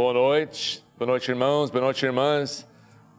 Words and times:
Boa 0.00 0.12
noite, 0.12 0.86
boa 0.96 1.08
noite, 1.08 1.28
irmãos, 1.28 1.72
boa 1.72 1.82
noite, 1.82 2.06
irmãs, 2.06 2.64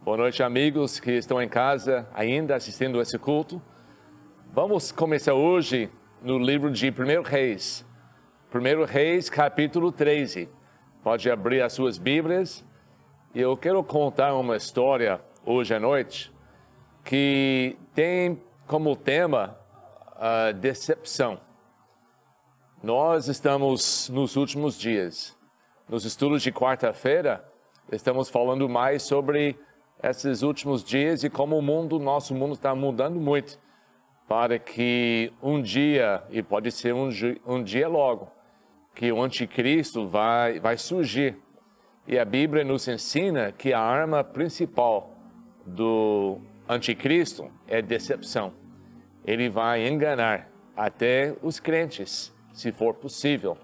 boa 0.01 0.15
noite, 0.15 0.41
amigos 0.41 0.97
que 0.97 1.11
estão 1.11 1.41
em 1.41 1.49
casa 1.49 2.07
ainda 2.13 2.55
assistindo 2.55 3.01
esse 3.01 3.19
culto. 3.19 3.61
Vamos 4.53 4.89
começar 4.89 5.33
hoje 5.33 5.91
no 6.21 6.39
livro 6.39 6.71
de 6.71 6.89
1 6.89 7.21
Reis, 7.21 7.85
1 8.55 8.85
Reis, 8.85 9.29
capítulo 9.29 9.91
13. 9.91 10.47
Pode 11.03 11.29
abrir 11.29 11.61
as 11.61 11.73
suas 11.73 11.97
Bíblias. 11.97 12.65
E 13.35 13.41
eu 13.41 13.57
quero 13.57 13.83
contar 13.83 14.33
uma 14.35 14.55
história 14.55 15.19
hoje 15.45 15.75
à 15.75 15.81
noite 15.81 16.31
que 17.03 17.75
tem 17.93 18.41
como 18.65 18.95
tema 18.95 19.59
a 20.15 20.53
decepção. 20.53 21.41
Nós 22.81 23.27
estamos 23.27 24.07
nos 24.07 24.37
últimos 24.37 24.79
dias 24.79 25.37
nos 25.89 26.05
estudos 26.05 26.43
de 26.43 26.51
quarta-feira, 26.51 27.43
estamos 27.91 28.29
falando 28.29 28.69
mais 28.69 29.01
sobre 29.01 29.57
esses 30.03 30.43
últimos 30.43 30.83
dias 30.83 31.23
e 31.23 31.31
como 31.31 31.57
o 31.57 31.63
mundo, 31.63 31.97
nosso 31.97 32.35
mundo 32.35 32.53
está 32.53 32.75
mudando 32.75 33.19
muito 33.19 33.59
para 34.27 34.59
que 34.59 35.33
um 35.41 35.59
dia, 35.59 36.23
e 36.29 36.43
pode 36.43 36.71
ser 36.71 36.93
um, 36.93 37.09
um 37.43 37.63
dia 37.63 37.87
logo, 37.87 38.31
que 38.93 39.11
o 39.11 39.19
anticristo 39.19 40.07
vai, 40.07 40.59
vai 40.59 40.77
surgir. 40.77 41.35
E 42.07 42.19
a 42.19 42.25
Bíblia 42.25 42.63
nos 42.63 42.87
ensina 42.87 43.51
que 43.51 43.73
a 43.73 43.79
arma 43.79 44.23
principal 44.23 45.11
do 45.65 46.37
anticristo 46.67 47.49
é 47.67 47.81
decepção. 47.81 48.53
Ele 49.25 49.49
vai 49.49 49.87
enganar 49.87 50.51
até 50.77 51.35
os 51.41 51.59
crentes, 51.59 52.31
se 52.53 52.71
for 52.71 52.93
possível. 52.93 53.57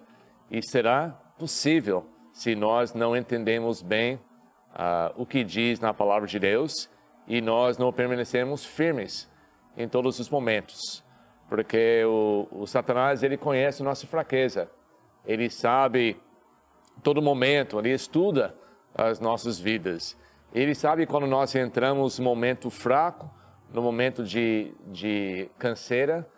E 0.49 0.63
será 0.63 1.10
possível 1.38 2.15
se 2.35 2.53
nós 2.53 2.94
não 2.94 3.16
entendemos 3.16 3.81
bem 3.81 4.16
uh, 4.16 5.13
o 5.16 5.26
que 5.26 5.41
diz 5.41 5.80
na 5.80 5.93
palavra 5.93 6.27
de 6.27 6.38
Deus 6.38 6.89
e 7.26 7.40
nós 7.40 7.77
não 7.77 7.93
permanecemos 7.93 8.65
firmes 8.65 9.32
em 9.77 9.87
todos 9.87 10.20
os 10.20 10.29
momentos. 10.29 11.01
Porque 11.48 12.04
o, 12.04 12.45
o 12.51 12.68
Satanás, 12.68 13.23
ele 13.23 13.37
conhece 13.37 13.82
nossa 13.82 14.05
fraqueza. 14.05 14.70
Ele 15.26 15.49
sabe 15.49 16.21
todo 17.01 17.21
momento, 17.21 17.79
ele 17.79 17.93
estuda 17.93 18.54
as 18.93 19.21
nossas 19.21 19.57
vidas. 19.57 20.17
Ele 20.54 20.76
sabe 20.76 21.05
quando 21.05 21.27
nós 21.27 21.55
entramos 21.55 22.20
no 22.20 22.26
momento 22.26 22.70
fraco, 22.70 23.34
no 23.71 23.82
momento 23.82 24.26
de, 24.26 24.73
de 24.88 25.49
canseira, 25.57 26.29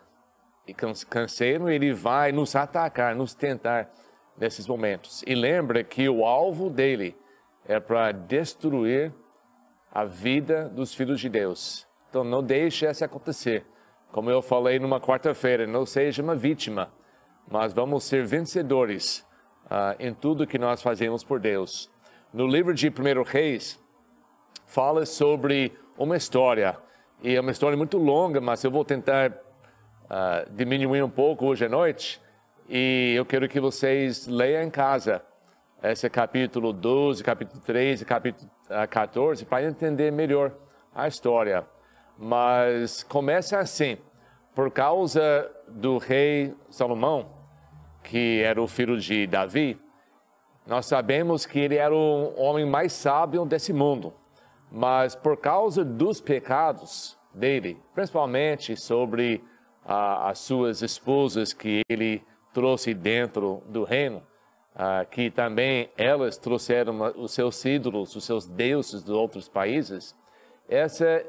e 0.64 0.72
canseiro, 0.72 1.68
ele 1.68 1.92
vai 1.92 2.30
nos 2.30 2.54
atacar, 2.54 3.16
nos 3.16 3.34
tentar 3.34 3.90
nesses 4.38 4.66
momentos. 4.66 5.22
E 5.26 5.34
lembra 5.34 5.82
que 5.82 6.08
o 6.08 6.24
alvo 6.24 6.70
dele 6.70 7.16
é 7.66 7.78
para 7.80 8.12
destruir 8.12 9.12
a 9.92 10.04
vida 10.04 10.68
dos 10.68 10.94
filhos 10.94 11.20
de 11.20 11.28
Deus. 11.28 11.86
Então 12.08 12.24
não 12.24 12.42
deixe 12.42 12.86
isso 12.86 13.04
acontecer. 13.04 13.66
Como 14.12 14.30
eu 14.30 14.40
falei 14.40 14.78
numa 14.78 15.00
quarta-feira, 15.00 15.66
não 15.66 15.84
seja 15.84 16.22
uma 16.22 16.34
vítima, 16.34 16.90
mas 17.50 17.72
vamos 17.72 18.04
ser 18.04 18.24
vencedores 18.24 19.26
uh, 19.66 19.94
em 19.98 20.14
tudo 20.14 20.46
que 20.46 20.58
nós 20.58 20.80
fazemos 20.80 21.22
por 21.22 21.38
Deus. 21.38 21.90
No 22.32 22.46
livro 22.46 22.72
de 22.72 22.88
1 22.88 23.22
Reis, 23.22 23.78
fala 24.66 25.04
sobre 25.04 25.76
uma 25.98 26.16
história, 26.16 26.78
e 27.22 27.34
é 27.34 27.40
uma 27.40 27.50
história 27.50 27.76
muito 27.76 27.98
longa, 27.98 28.40
mas 28.40 28.62
eu 28.64 28.70
vou 28.70 28.84
tentar 28.84 29.30
uh, 29.30 30.50
diminuir 30.52 31.02
um 31.02 31.10
pouco 31.10 31.46
hoje 31.46 31.66
à 31.66 31.68
noite 31.68 32.20
e 32.68 33.14
eu 33.16 33.24
quero 33.24 33.48
que 33.48 33.58
vocês 33.58 34.26
leiam 34.26 34.62
em 34.62 34.68
casa 34.68 35.22
esse 35.82 36.10
capítulo 36.10 36.72
12, 36.72 37.24
capítulo 37.24 37.62
13, 37.62 38.04
capítulo 38.04 38.50
14, 38.90 39.46
para 39.46 39.64
entender 39.64 40.12
melhor 40.12 40.52
a 40.94 41.08
história. 41.08 41.64
Mas 42.18 43.02
começa 43.04 43.58
assim: 43.58 43.96
por 44.54 44.70
causa 44.70 45.50
do 45.66 45.96
rei 45.96 46.54
Salomão, 46.68 47.30
que 48.02 48.42
era 48.42 48.60
o 48.60 48.66
filho 48.66 48.98
de 48.98 49.26
Davi, 49.26 49.80
nós 50.66 50.84
sabemos 50.84 51.46
que 51.46 51.58
ele 51.58 51.76
era 51.76 51.94
o 51.94 52.38
homem 52.38 52.66
mais 52.66 52.92
sábio 52.92 53.46
desse 53.46 53.72
mundo. 53.72 54.12
Mas 54.70 55.14
por 55.14 55.38
causa 55.38 55.82
dos 55.82 56.20
pecados 56.20 57.18
dele, 57.32 57.80
principalmente 57.94 58.76
sobre 58.76 59.42
ah, 59.86 60.28
as 60.28 60.40
suas 60.40 60.82
esposas 60.82 61.54
que 61.54 61.80
ele 61.88 62.22
trouxe 62.58 62.92
dentro 62.92 63.62
do 63.68 63.84
reino, 63.84 64.20
ah, 64.74 65.06
que 65.08 65.30
também 65.30 65.88
elas 65.96 66.36
trouxeram 66.36 67.00
os 67.16 67.32
seus 67.32 67.64
ídolos, 67.64 68.16
os 68.16 68.24
seus 68.24 68.48
deuses 68.48 69.04
de 69.04 69.12
outros 69.12 69.48
países, 69.48 70.12
essa, 70.68 71.24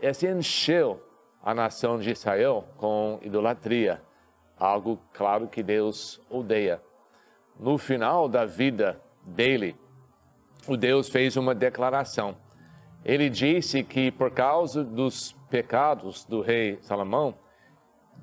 essa 0.00 0.28
encheu 0.28 1.02
a 1.42 1.52
nação 1.52 1.98
de 1.98 2.12
Israel 2.12 2.66
com 2.76 3.18
idolatria, 3.20 4.00
algo 4.56 4.96
claro 5.12 5.48
que 5.48 5.60
Deus 5.60 6.20
odeia. 6.30 6.80
No 7.58 7.76
final 7.76 8.28
da 8.28 8.44
vida 8.44 9.02
dele, 9.24 9.74
o 10.68 10.76
Deus 10.76 11.08
fez 11.08 11.36
uma 11.36 11.52
declaração. 11.52 12.36
Ele 13.04 13.28
disse 13.28 13.82
que 13.82 14.12
por 14.12 14.30
causa 14.30 14.84
dos 14.84 15.32
pecados 15.50 16.24
do 16.24 16.40
rei 16.40 16.78
Salomão, 16.80 17.34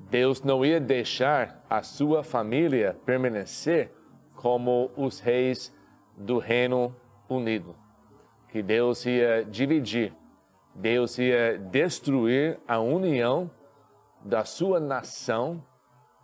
Deus 0.09 0.41
não 0.41 0.63
ia 0.63 0.79
deixar 0.79 1.65
a 1.69 1.81
sua 1.81 2.23
família 2.23 2.97
permanecer 3.05 3.91
como 4.35 4.91
os 4.95 5.19
reis 5.19 5.73
do 6.15 6.37
Reino 6.37 6.95
Unido. 7.27 7.75
Que 8.49 8.61
Deus 8.61 9.05
ia 9.05 9.43
dividir, 9.43 10.13
Deus 10.73 11.17
ia 11.17 11.57
destruir 11.57 12.59
a 12.67 12.79
união 12.79 13.51
da 14.23 14.45
sua 14.45 14.79
nação 14.79 15.63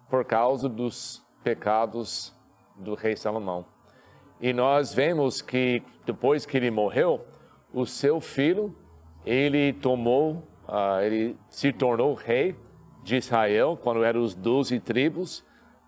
por 0.09 0.23
causa 0.23 0.69
dos 0.69 1.25
pecados 1.43 2.33
do 2.75 2.95
rei 2.95 3.15
Salomão. 3.15 3.65
E 4.39 4.53
nós 4.53 4.93
vemos 4.93 5.41
que 5.41 5.83
depois 6.05 6.45
que 6.45 6.57
ele 6.57 6.71
morreu, 6.71 7.25
o 7.73 7.85
seu 7.85 8.21
filho, 8.21 8.75
ele 9.25 9.73
tomou, 9.73 10.43
uh, 10.67 11.01
ele 11.01 11.35
se 11.49 11.73
tornou 11.73 12.13
rei 12.13 12.55
de 13.03 13.17
Israel, 13.17 13.77
quando 13.81 14.03
eram 14.03 14.21
os 14.21 14.33
doze 14.33 14.79
tribos, 14.79 15.43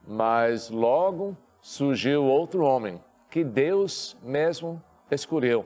mas 0.08 0.70
logo 0.70 1.36
surgiu 1.62 2.24
outro 2.26 2.64
homem 2.64 3.02
que 3.30 3.44
Deus 3.44 4.16
mesmo 4.22 4.81
escolheu. 5.09 5.66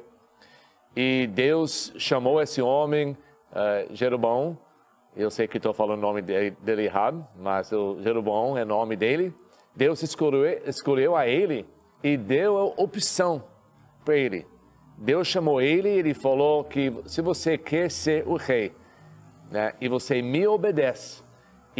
E 0.96 1.28
Deus 1.28 1.94
chamou 1.98 2.42
esse 2.42 2.62
homem 2.62 3.18
uh, 3.52 3.96
Jeroboão. 3.96 4.58
Eu 5.16 5.30
sei 5.30 5.48
que 5.48 5.58
estou 5.58 5.74
falando 5.74 6.00
o 6.00 6.02
nome 6.02 6.22
dele, 6.22 6.56
dele, 6.62 6.86
errado, 6.86 7.26
mas 7.38 7.72
o 7.72 8.02
Jeroboão 8.02 8.58
é 8.58 8.64
o 8.64 8.66
nome 8.66 8.96
dele. 8.96 9.34
Deus 9.76 10.02
escolheu, 10.02 10.46
escolheu 10.66 11.16
a 11.16 11.28
ele 11.28 11.66
e 12.04 12.18
deu 12.18 12.58
a 12.58 12.64
opção 12.82 13.44
para 14.04 14.16
ele. 14.16 14.48
Deus 14.98 15.28
chamou 15.28 15.62
ele 15.62 15.90
e 15.90 16.00
ele 16.00 16.14
falou 16.14 16.64
que 16.64 16.94
se 17.06 17.22
você 17.22 17.58
quer 17.58 17.90
ser 17.90 18.28
o 18.28 18.36
rei, 18.36 18.74
né, 19.50 19.74
e 19.80 19.88
você 19.88 20.22
me 20.22 20.46
obedece, 20.48 21.24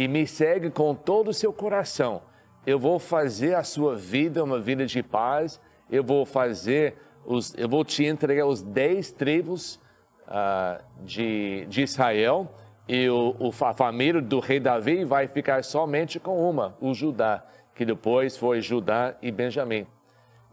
e 0.00 0.08
me 0.08 0.26
segue 0.26 0.70
com 0.70 0.94
todo 0.94 1.28
o 1.28 1.34
seu 1.34 1.52
coração, 1.52 2.22
eu 2.66 2.78
vou 2.78 2.98
fazer 2.98 3.54
a 3.54 3.62
sua 3.62 3.94
vida 3.94 4.42
uma 4.42 4.58
vida 4.58 4.86
de 4.86 5.02
paz, 5.02 5.60
eu 5.90 6.02
vou 6.02 6.24
fazer, 6.24 6.96
os, 7.26 7.54
eu 7.58 7.68
vou 7.68 7.84
te 7.84 8.06
entregar 8.06 8.46
os 8.46 8.62
dez 8.62 9.12
tribos 9.12 9.78
uh, 10.26 10.82
de, 11.04 11.66
de 11.66 11.82
Israel, 11.82 12.50
e 12.88 13.10
o, 13.10 13.36
o, 13.38 13.50
a 13.62 13.74
família 13.74 14.22
do 14.22 14.40
rei 14.40 14.58
Davi 14.58 15.04
vai 15.04 15.28
ficar 15.28 15.62
somente 15.62 16.18
com 16.18 16.48
uma, 16.48 16.74
o 16.80 16.94
Judá, 16.94 17.44
que 17.74 17.84
depois 17.84 18.38
foi 18.38 18.62
Judá 18.62 19.14
e 19.20 19.30
Benjamim. 19.30 19.86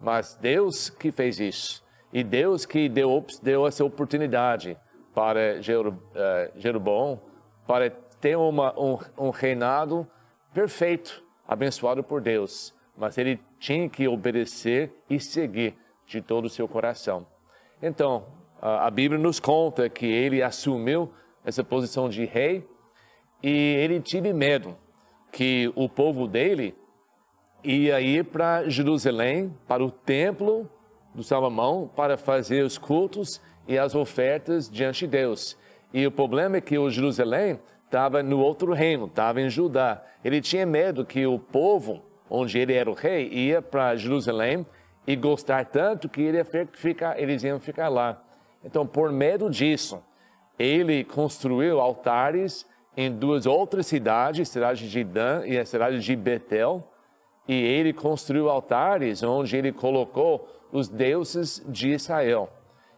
Mas 0.02 0.36
Deus 0.36 0.90
que 0.90 1.10
fez 1.10 1.40
isso, 1.40 1.82
e 2.12 2.22
Deus 2.22 2.66
que 2.66 2.90
deu, 2.90 3.26
deu 3.42 3.66
essa 3.66 3.86
oportunidade 3.86 4.78
para 5.14 5.58
uh, 5.58 6.60
Jeroboão, 6.60 7.22
para 7.66 8.07
ter 8.20 8.38
uma, 8.38 8.78
um, 8.80 8.98
um 9.18 9.30
reinado 9.30 10.08
perfeito, 10.54 11.24
abençoado 11.48 12.04
por 12.04 12.22
Deus, 12.22 12.74
mas 12.98 13.18
ele 13.18 13.40
tinha 13.60 13.88
que 13.88 14.08
obedecer 14.08 14.92
e 15.10 15.20
seguir 15.20 15.76
de 16.06 16.22
todo 16.22 16.46
o 16.46 16.50
seu 16.50 16.68
coração. 16.68 17.26
Então, 17.82 18.26
a 18.62 18.90
Bíblia 18.90 19.20
nos 19.20 19.40
conta 19.40 19.88
que 19.90 20.06
ele 20.06 20.42
assumiu 20.42 21.14
essa 21.46 21.64
posição 21.64 22.10
de 22.10 22.26
rei 22.26 22.68
e 23.44 23.50
ele 23.50 24.00
teve 24.00 24.34
medo 24.34 24.76
que 25.32 25.72
o 25.76 25.88
povo 25.88 26.28
dele 26.28 26.76
ia 27.64 28.02
ir 28.02 28.26
para 28.26 28.68
Jerusalém, 28.68 29.56
para 29.68 29.84
o 29.84 29.92
templo 29.92 30.70
do 31.14 31.24
Salomão, 31.24 31.90
para 31.96 32.18
fazer 32.18 32.64
os 32.64 32.78
cultos 32.78 33.42
e 33.68 33.78
as 33.78 33.94
ofertas 33.94 34.70
diante 34.70 35.06
de 35.06 35.08
Deus. 35.08 35.58
E 35.94 36.06
o 36.06 36.12
problema 36.12 36.58
é 36.58 36.62
que 36.62 36.78
o 36.78 36.90
Jerusalém 36.90 37.60
estava 37.88 38.22
no 38.22 38.40
outro 38.40 38.74
reino, 38.74 39.06
estava 39.06 39.42
em 39.42 39.50
Judá. 39.50 40.04
Ele 40.24 40.42
tinha 40.42 40.66
medo 40.66 41.06
que 41.06 41.26
o 41.26 41.40
povo, 41.40 42.04
onde 42.30 42.60
ele 42.60 42.74
era 42.74 42.92
o 42.92 42.94
rei, 42.94 43.30
ia 43.30 43.62
para 43.62 43.96
Jerusalém 43.96 44.66
e 45.08 45.16
gostar 45.16 45.66
tanto 45.66 46.10
que 46.10 46.22
ele 46.22 46.44
ficar, 46.74 47.20
eles 47.20 47.44
iam 47.44 47.60
ficar 47.60 47.88
lá. 47.88 48.22
Então, 48.64 48.86
por 48.86 49.12
medo 49.12 49.50
disso, 49.50 50.04
ele 50.60 51.04
construiu 51.06 51.80
altares 51.80 52.66
em 52.96 53.12
duas 53.12 53.46
outras 53.46 53.88
cidades, 53.88 54.50
a 54.50 54.52
cidade 54.52 54.90
de 54.90 55.04
Dan 55.04 55.46
e 55.46 55.58
a 55.58 55.66
cidade 55.66 56.00
de 56.00 56.16
Betel, 56.16 56.92
e 57.48 57.54
ele 57.54 57.94
construiu 57.94 58.50
altares 58.50 59.24
onde 59.24 59.56
ele 59.56 59.72
colocou 59.72 60.50
os 60.72 60.90
deuses 60.90 61.64
de 61.70 61.92
Israel. 61.92 62.50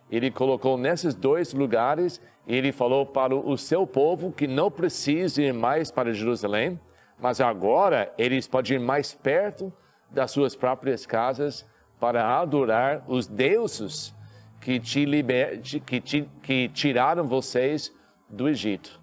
Ele 0.09 0.31
colocou 0.31 0.77
nesses 0.77 1.13
dois 1.13 1.53
lugares, 1.53 2.21
ele 2.47 2.71
falou 2.71 3.05
para 3.05 3.35
o 3.35 3.57
seu 3.57 3.85
povo 3.85 4.31
que 4.31 4.47
não 4.47 4.71
precisa 4.71 5.41
ir 5.41 5.53
mais 5.53 5.91
para 5.91 6.13
Jerusalém, 6.13 6.79
mas 7.19 7.39
agora 7.39 8.11
eles 8.17 8.47
podem 8.47 8.77
ir 8.77 8.79
mais 8.79 9.13
perto 9.13 9.71
das 10.09 10.31
suas 10.31 10.55
próprias 10.55 11.05
casas 11.05 11.65
para 11.99 12.39
adorar 12.39 13.03
os 13.07 13.27
deuses 13.27 14.15
que, 14.59 14.79
te 14.79 15.05
liber... 15.05 15.61
que, 15.61 16.01
te... 16.01 16.29
que 16.41 16.69
tiraram 16.69 17.25
vocês 17.25 17.93
do 18.27 18.49
Egito. 18.49 18.99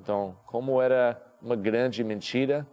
Então, 0.00 0.36
como 0.46 0.80
era 0.80 1.20
uma 1.42 1.56
grande 1.56 2.02
mentira, 2.02 2.66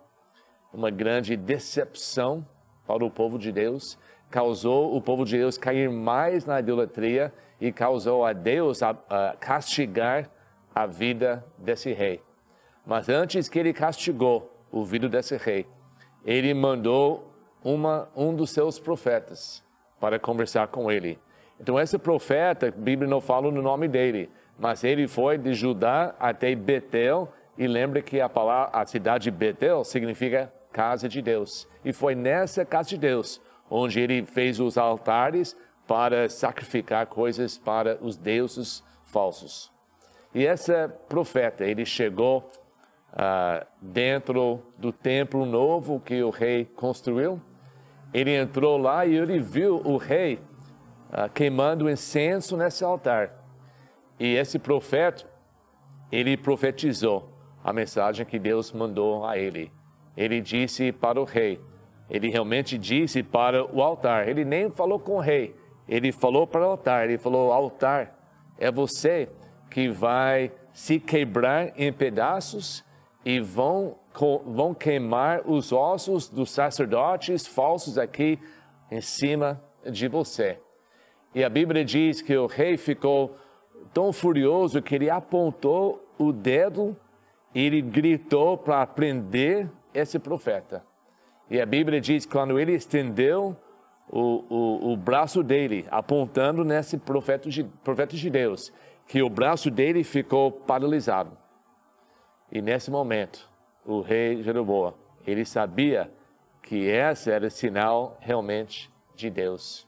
uma 0.73 0.89
grande 0.89 1.35
decepção 1.35 2.45
para 2.85 3.03
o 3.03 3.11
povo 3.11 3.37
de 3.37 3.51
Deus, 3.51 3.97
causou 4.29 4.95
o 4.95 5.01
povo 5.01 5.25
de 5.25 5.37
Deus 5.37 5.57
cair 5.57 5.89
mais 5.89 6.45
na 6.45 6.59
idolatria 6.59 7.33
e 7.59 7.71
causou 7.71 8.25
a 8.25 8.33
Deus 8.33 8.83
a, 8.83 8.95
a 9.09 9.35
castigar 9.39 10.29
a 10.73 10.85
vida 10.85 11.43
desse 11.57 11.91
rei. 11.91 12.21
Mas 12.85 13.09
antes 13.09 13.49
que 13.49 13.59
ele 13.59 13.73
castigou 13.73 14.53
o 14.71 14.83
vida 14.83 15.09
desse 15.09 15.35
rei, 15.37 15.65
ele 16.25 16.53
mandou 16.53 17.33
uma, 17.63 18.09
um 18.15 18.35
dos 18.35 18.51
seus 18.51 18.79
profetas 18.79 19.63
para 19.99 20.19
conversar 20.19 20.67
com 20.67 20.91
ele. 20.91 21.19
Então, 21.59 21.79
esse 21.79 21.97
profeta, 21.97 22.67
a 22.67 22.71
Bíblia 22.71 23.09
não 23.09 23.19
fala 23.19 23.51
no 23.51 23.61
nome 23.61 23.87
dele, 23.87 24.29
mas 24.59 24.83
ele 24.83 25.07
foi 25.07 25.37
de 25.37 25.53
Judá 25.53 26.15
até 26.19 26.53
Betel, 26.53 27.31
e 27.57 27.67
lembra 27.67 28.01
que 28.01 28.21
a, 28.21 28.29
palavra, 28.29 28.69
a 28.71 28.85
cidade 28.85 29.25
de 29.25 29.31
Betel 29.31 29.83
significa 29.83 30.53
casa 30.71 31.09
de 31.09 31.21
Deus. 31.21 31.67
E 31.83 31.91
foi 31.91 32.13
nessa 32.13 32.63
casa 32.63 32.89
de 32.89 32.97
Deus 32.99 33.41
onde 33.69 33.99
ele 33.99 34.25
fez 34.25 34.59
os 34.59 34.77
altares 34.77 35.57
para 35.87 36.29
sacrificar 36.29 37.07
coisas 37.07 37.57
para 37.57 37.97
os 38.01 38.17
deuses 38.17 38.83
falsos. 39.03 39.71
E 40.35 40.43
esse 40.43 40.71
profeta, 41.07 41.65
ele 41.65 41.85
chegou 41.85 42.47
uh, 43.13 43.65
dentro 43.81 44.61
do 44.77 44.91
templo 44.91 45.45
novo 45.45 45.99
que 45.99 46.21
o 46.21 46.29
rei 46.29 46.65
construiu. 46.65 47.41
Ele 48.13 48.35
entrou 48.35 48.77
lá 48.77 49.05
e 49.05 49.15
ele 49.15 49.39
viu 49.39 49.81
o 49.83 49.97
rei 49.97 50.39
uh, 51.09 51.29
queimando 51.33 51.89
incenso 51.89 52.57
nesse 52.57 52.83
altar. 52.83 53.31
E 54.19 54.35
esse 54.35 54.59
profeta, 54.59 55.25
ele 56.11 56.35
profetizou 56.35 57.33
a 57.63 57.71
mensagem 57.73 58.25
que 58.25 58.39
Deus 58.39 58.71
mandou 58.71 59.25
a 59.25 59.37
ele. 59.37 59.71
Ele 60.15 60.41
disse 60.41 60.91
para 60.91 61.19
o 61.19 61.23
rei, 61.23 61.61
ele 62.09 62.29
realmente 62.29 62.77
disse 62.77 63.21
para 63.21 63.63
o 63.65 63.81
altar. 63.81 64.27
Ele 64.27 64.45
nem 64.45 64.71
falou 64.71 64.99
com 64.99 65.17
o 65.17 65.19
rei, 65.19 65.55
ele 65.87 66.11
falou 66.11 66.45
para 66.45 66.61
o 66.61 66.71
altar. 66.71 67.05
Ele 67.05 67.17
falou: 67.17 67.51
altar, 67.51 68.15
é 68.57 68.71
você 68.71 69.29
que 69.69 69.89
vai 69.89 70.51
se 70.73 70.99
quebrar 70.99 71.73
em 71.79 71.91
pedaços 71.91 72.83
e 73.25 73.39
vão, 73.39 73.97
vão 74.45 74.73
queimar 74.73 75.41
os 75.49 75.71
ossos 75.71 76.29
dos 76.29 76.51
sacerdotes 76.51 77.45
falsos 77.45 77.97
aqui 77.97 78.39
em 78.89 79.01
cima 79.01 79.61
de 79.89 80.07
você. 80.07 80.59
E 81.33 81.43
a 81.43 81.49
Bíblia 81.49 81.83
diz 81.83 82.21
que 82.21 82.35
o 82.35 82.47
rei 82.47 82.77
ficou 82.77 83.35
tão 83.93 84.11
furioso 84.13 84.81
que 84.81 84.95
ele 84.95 85.09
apontou 85.09 86.05
o 86.17 86.31
dedo 86.31 86.95
e 87.53 87.65
ele 87.65 87.81
gritou 87.81 88.57
para 88.57 88.85
prender 88.85 89.69
esse 89.93 90.19
profeta. 90.19 90.83
E 91.49 91.59
a 91.61 91.65
Bíblia 91.65 91.99
diz 91.99 92.25
que 92.25 92.31
quando 92.31 92.59
ele 92.59 92.73
estendeu 92.73 93.55
o, 94.09 94.43
o, 94.49 94.93
o 94.93 94.97
braço 94.97 95.43
dele, 95.43 95.85
apontando 95.91 96.63
nesse 96.63 96.97
profeta 96.97 97.49
profeta 97.83 98.15
de 98.15 98.29
Deus, 98.29 98.71
que 99.07 99.21
o 99.21 99.29
braço 99.29 99.69
dele 99.69 100.03
ficou 100.03 100.51
paralisado. 100.51 101.31
E 102.51 102.61
nesse 102.61 102.89
momento, 102.89 103.49
o 103.85 104.01
rei 104.01 104.41
Jeroboam, 104.41 104.93
ele 105.25 105.45
sabia 105.45 106.11
que 106.61 106.85
esse 106.85 107.31
era 107.31 107.49
sinal 107.49 108.17
realmente 108.19 108.89
de 109.15 109.29
Deus. 109.29 109.87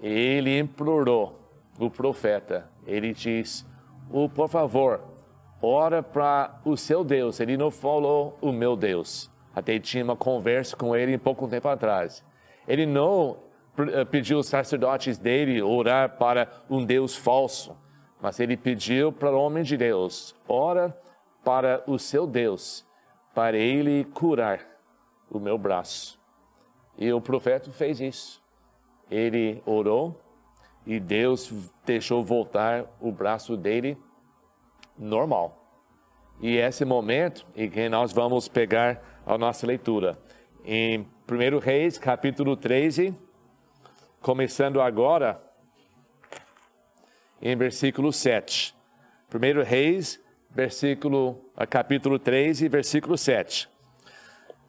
Ele 0.00 0.58
implorou 0.58 1.38
o 1.78 1.90
profeta, 1.90 2.70
ele 2.86 3.12
diz, 3.12 3.66
oh, 4.10 4.28
por 4.28 4.48
favor, 4.48 5.00
ora 5.60 6.02
para 6.02 6.60
o 6.64 6.76
seu 6.76 7.04
Deus. 7.04 7.40
Ele 7.40 7.56
não 7.56 7.70
falou 7.70 8.38
o 8.40 8.52
meu 8.52 8.76
Deus. 8.76 9.30
Até 9.54 9.78
tinha 9.78 10.04
uma 10.04 10.16
conversa 10.16 10.76
com 10.76 10.94
ele 10.94 11.16
um 11.16 11.18
pouco 11.18 11.48
tempo 11.48 11.68
atrás. 11.68 12.24
Ele 12.68 12.86
não 12.86 13.38
eh, 13.78 14.04
pediu 14.04 14.38
os 14.38 14.46
sacerdotes 14.46 15.18
dele 15.18 15.62
orar 15.62 16.18
para 16.18 16.48
um 16.68 16.84
Deus 16.84 17.16
falso, 17.16 17.76
mas 18.20 18.38
ele 18.38 18.56
pediu 18.56 19.10
para 19.10 19.32
o 19.32 19.40
homem 19.40 19.64
de 19.64 19.76
Deus, 19.76 20.36
ora 20.46 20.96
para 21.42 21.82
o 21.86 21.98
seu 21.98 22.26
Deus, 22.26 22.84
para 23.34 23.56
ele 23.56 24.04
curar 24.04 24.60
o 25.30 25.38
meu 25.40 25.56
braço. 25.56 26.20
E 26.98 27.12
o 27.12 27.20
profeta 27.20 27.70
fez 27.70 28.00
isso. 28.00 28.42
Ele 29.10 29.62
orou 29.64 30.20
e 30.84 30.98
Deus 30.98 31.52
deixou 31.86 32.24
voltar 32.24 32.84
o 33.00 33.12
braço 33.12 33.56
dele 33.56 33.96
normal. 34.98 35.56
E 36.40 36.56
esse 36.56 36.84
momento 36.84 37.46
em 37.54 37.70
que 37.70 37.88
nós 37.88 38.12
vamos 38.12 38.48
pegar 38.48 39.02
a 39.24 39.38
nossa 39.38 39.66
leitura. 39.66 40.18
Em 40.70 41.06
1 41.26 41.58
Reis, 41.60 41.96
capítulo 41.96 42.54
13, 42.54 43.14
começando 44.20 44.82
agora 44.82 45.40
em 47.40 47.56
versículo 47.56 48.12
7. 48.12 48.76
1 49.34 49.62
Reis, 49.62 50.20
versículo, 50.50 51.42
capítulo 51.70 52.18
13, 52.18 52.68
versículo 52.68 53.16
7. 53.16 53.66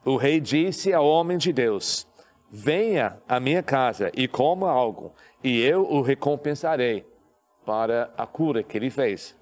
O 0.02 0.16
rei 0.16 0.40
disse 0.40 0.90
ao 0.90 1.06
homem 1.06 1.36
de 1.36 1.52
Deus: 1.52 2.08
Venha 2.50 3.18
à 3.28 3.38
minha 3.38 3.62
casa 3.62 4.10
e 4.14 4.26
coma 4.26 4.70
algo, 4.70 5.12
e 5.44 5.60
eu 5.60 5.82
o 5.82 6.00
recompensarei 6.00 7.04
para 7.66 8.10
a 8.16 8.26
cura 8.26 8.62
que 8.62 8.78
ele 8.78 8.88
fez. 8.88 9.36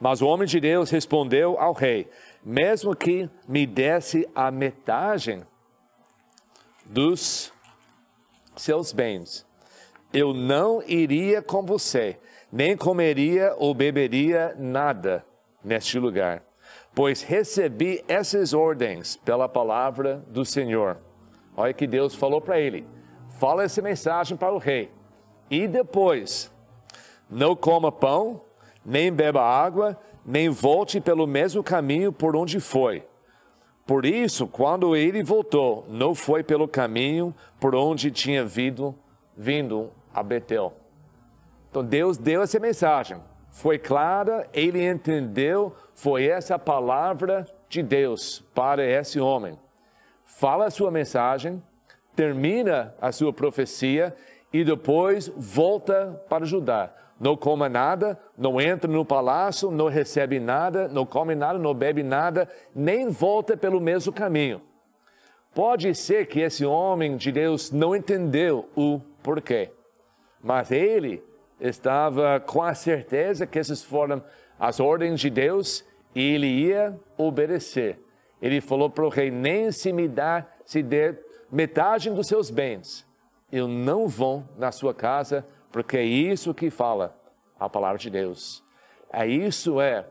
Mas 0.00 0.20
o 0.20 0.26
homem 0.26 0.48
de 0.48 0.58
Deus 0.58 0.90
respondeu 0.90 1.56
ao 1.60 1.72
rei: 1.72 2.10
Mesmo 2.44 2.92
que 2.92 3.30
me 3.46 3.64
desse 3.64 4.28
a 4.34 4.50
metade 4.50 5.46
dos 6.84 7.52
seus 8.56 8.92
bens, 8.92 9.46
eu 10.12 10.34
não 10.34 10.82
iria 10.86 11.40
com 11.40 11.64
você, 11.64 12.18
nem 12.50 12.76
comeria 12.76 13.54
ou 13.56 13.74
beberia 13.74 14.54
nada 14.58 15.24
neste 15.64 15.98
lugar, 15.98 16.42
pois 16.94 17.22
recebi 17.22 18.04
essas 18.06 18.52
ordens 18.52 19.16
pela 19.16 19.48
palavra 19.48 20.22
do 20.28 20.44
Senhor. 20.44 20.98
Olha 21.56 21.72
que 21.72 21.86
Deus 21.86 22.14
falou 22.14 22.40
para 22.40 22.60
ele: 22.60 22.86
fala 23.38 23.64
essa 23.64 23.80
mensagem 23.80 24.36
para 24.36 24.52
o 24.52 24.58
rei. 24.58 24.90
E 25.50 25.66
depois, 25.66 26.50
não 27.28 27.54
coma 27.56 27.92
pão, 27.92 28.42
nem 28.84 29.12
beba 29.12 29.42
água, 29.42 29.98
nem 30.24 30.48
volte 30.48 31.00
pelo 31.00 31.26
mesmo 31.26 31.62
caminho 31.62 32.12
por 32.12 32.36
onde 32.36 32.60
foi. 32.60 33.04
Por 33.92 34.06
isso, 34.06 34.46
quando 34.46 34.96
ele 34.96 35.22
voltou, 35.22 35.84
não 35.86 36.14
foi 36.14 36.42
pelo 36.42 36.66
caminho 36.66 37.34
por 37.60 37.74
onde 37.74 38.10
tinha 38.10 38.42
vindo, 38.42 38.94
vindo 39.36 39.90
a 40.14 40.22
Betel. 40.22 40.72
Então 41.68 41.84
Deus 41.84 42.16
deu 42.16 42.40
essa 42.40 42.58
mensagem. 42.58 43.18
Foi 43.50 43.78
clara, 43.78 44.48
ele 44.50 44.82
entendeu, 44.82 45.76
foi 45.94 46.24
essa 46.24 46.54
a 46.54 46.58
palavra 46.58 47.46
de 47.68 47.82
Deus 47.82 48.42
para 48.54 48.82
esse 48.82 49.20
homem. 49.20 49.58
Fala 50.24 50.64
a 50.64 50.70
sua 50.70 50.90
mensagem, 50.90 51.62
termina 52.16 52.94
a 52.98 53.12
sua 53.12 53.30
profecia 53.30 54.16
e 54.50 54.64
depois 54.64 55.30
volta 55.36 56.18
para 56.30 56.46
Judá 56.46 56.94
não 57.20 57.36
coma 57.36 57.68
nada, 57.68 58.18
não 58.36 58.60
entra 58.60 58.90
no 58.90 59.04
palácio, 59.04 59.70
não 59.70 59.88
recebe 59.88 60.40
nada, 60.40 60.88
não 60.88 61.06
come 61.06 61.34
nada, 61.34 61.58
não 61.58 61.74
bebe 61.74 62.02
nada, 62.02 62.48
nem 62.74 63.08
volta 63.08 63.56
pelo 63.56 63.80
mesmo 63.80 64.12
caminho. 64.12 64.60
Pode 65.54 65.94
ser 65.94 66.26
que 66.26 66.40
esse 66.40 66.64
homem 66.64 67.16
de 67.16 67.30
Deus 67.30 67.70
não 67.70 67.94
entendeu 67.94 68.68
o 68.74 69.00
porquê, 69.22 69.70
mas 70.42 70.70
ele 70.70 71.22
estava 71.60 72.40
com 72.40 72.62
a 72.62 72.74
certeza 72.74 73.46
que 73.46 73.58
essas 73.58 73.84
foram 73.84 74.22
as 74.58 74.80
ordens 74.80 75.20
de 75.20 75.30
Deus 75.30 75.84
e 76.14 76.34
ele 76.34 76.46
ia 76.46 76.98
obedecer. 77.16 77.98
Ele 78.40 78.60
falou 78.60 78.90
para 78.90 79.04
o 79.04 79.08
rei: 79.08 79.30
nem 79.30 79.70
se 79.70 79.92
me 79.92 80.08
dá, 80.08 80.46
se 80.64 80.82
der 80.82 81.20
metade 81.50 82.10
dos 82.10 82.26
seus 82.26 82.50
bens, 82.50 83.06
eu 83.52 83.68
não 83.68 84.08
vou 84.08 84.42
na 84.56 84.72
sua 84.72 84.94
casa, 84.94 85.46
porque 85.72 85.96
é 85.96 86.04
isso 86.04 86.54
que 86.54 86.70
fala 86.70 87.18
a 87.58 87.68
palavra 87.68 87.98
de 87.98 88.10
Deus. 88.10 88.62
É 89.12 89.26
isso 89.26 89.80
é 89.80 90.06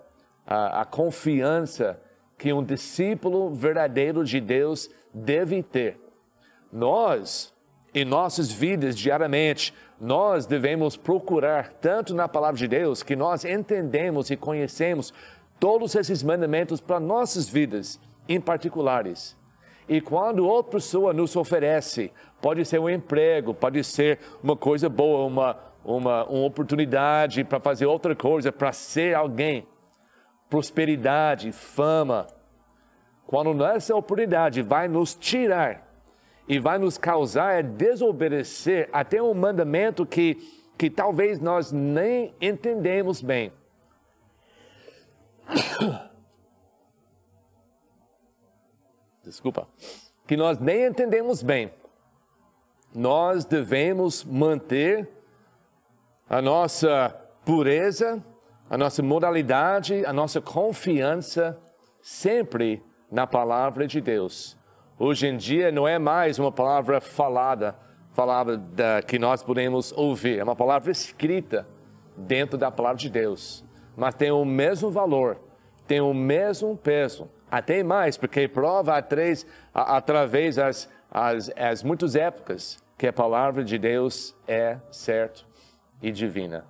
a, 0.45 0.81
a 0.81 0.85
confiança 0.85 2.01
que 2.37 2.51
um 2.51 2.63
discípulo 2.63 3.53
verdadeiro 3.53 4.25
de 4.25 4.41
Deus 4.41 4.89
deve 5.13 5.61
ter. 5.61 5.99
Nós, 6.73 7.53
em 7.93 8.03
nossas 8.03 8.51
vidas 8.51 8.97
diariamente, 8.97 9.73
nós 9.99 10.47
devemos 10.47 10.97
procurar 10.97 11.73
tanto 11.73 12.15
na 12.15 12.27
palavra 12.27 12.57
de 12.57 12.67
Deus 12.67 13.03
que 13.03 13.15
nós 13.15 13.45
entendemos 13.45 14.31
e 14.31 14.37
conhecemos 14.37 15.13
todos 15.59 15.93
esses 15.93 16.23
mandamentos 16.23 16.81
para 16.81 16.99
nossas 16.99 17.47
vidas 17.47 17.99
em 18.27 18.41
particulares. 18.41 19.37
E 19.91 19.99
quando 19.99 20.47
outra 20.47 20.71
pessoa 20.71 21.11
nos 21.11 21.35
oferece, 21.35 22.13
pode 22.41 22.63
ser 22.63 22.79
um 22.79 22.89
emprego, 22.89 23.53
pode 23.53 23.83
ser 23.83 24.19
uma 24.41 24.55
coisa 24.55 24.87
boa, 24.87 25.25
uma, 25.25 25.57
uma, 25.83 26.23
uma 26.23 26.45
oportunidade 26.45 27.43
para 27.43 27.59
fazer 27.59 27.87
outra 27.87 28.15
coisa, 28.15 28.53
para 28.53 28.71
ser 28.71 29.13
alguém, 29.13 29.67
prosperidade, 30.49 31.51
fama. 31.51 32.25
Quando 33.27 33.65
essa 33.65 33.93
oportunidade 33.93 34.61
vai 34.61 34.87
nos 34.87 35.13
tirar 35.13 35.85
e 36.47 36.57
vai 36.57 36.77
nos 36.77 36.97
causar 36.97 37.61
desobedecer 37.61 38.87
até 38.93 39.21
um 39.21 39.33
mandamento 39.33 40.05
que, 40.05 40.37
que 40.77 40.89
talvez 40.89 41.37
nós 41.37 41.73
nem 41.73 42.33
entendemos 42.39 43.21
bem. 43.21 43.51
Desculpa. 49.23 49.67
Que 50.27 50.35
nós 50.35 50.59
nem 50.59 50.85
entendemos 50.85 51.43
bem. 51.43 51.71
Nós 52.93 53.45
devemos 53.45 54.23
manter 54.23 55.09
a 56.29 56.41
nossa 56.41 57.09
pureza, 57.45 58.23
a 58.69 58.77
nossa 58.77 59.03
moralidade, 59.03 60.05
a 60.05 60.13
nossa 60.13 60.41
confiança 60.41 61.59
sempre 62.01 62.83
na 63.11 63.27
palavra 63.27 63.85
de 63.85 64.01
Deus. 64.01 64.57
Hoje 64.97 65.27
em 65.27 65.37
dia 65.37 65.71
não 65.71 65.87
é 65.87 65.99
mais 65.99 66.39
uma 66.39 66.51
palavra 66.51 67.01
falada, 67.01 67.75
palavra 68.15 68.61
que 69.07 69.17
nós 69.17 69.43
podemos 69.43 69.91
ouvir, 69.91 70.39
é 70.39 70.43
uma 70.43 70.55
palavra 70.55 70.91
escrita 70.91 71.67
dentro 72.15 72.57
da 72.57 72.69
palavra 72.69 72.97
de 72.97 73.09
Deus, 73.09 73.65
mas 73.95 74.15
tem 74.15 74.31
o 74.31 74.45
mesmo 74.45 74.91
valor, 74.91 75.39
tem 75.87 76.01
o 76.01 76.13
mesmo 76.13 76.77
peso, 76.77 77.29
até 77.51 77.83
mais, 77.83 78.17
porque 78.17 78.47
prova 78.47 78.97
através, 78.97 79.45
através 79.73 80.55
das 80.55 80.89
as, 81.11 81.51
as 81.57 81.83
muitas 81.83 82.15
épocas 82.15 82.81
que 82.97 83.05
a 83.05 83.11
palavra 83.11 83.63
de 83.63 83.77
Deus 83.77 84.33
é 84.47 84.77
certo 84.89 85.45
e 86.01 86.09
divina. 86.11 86.65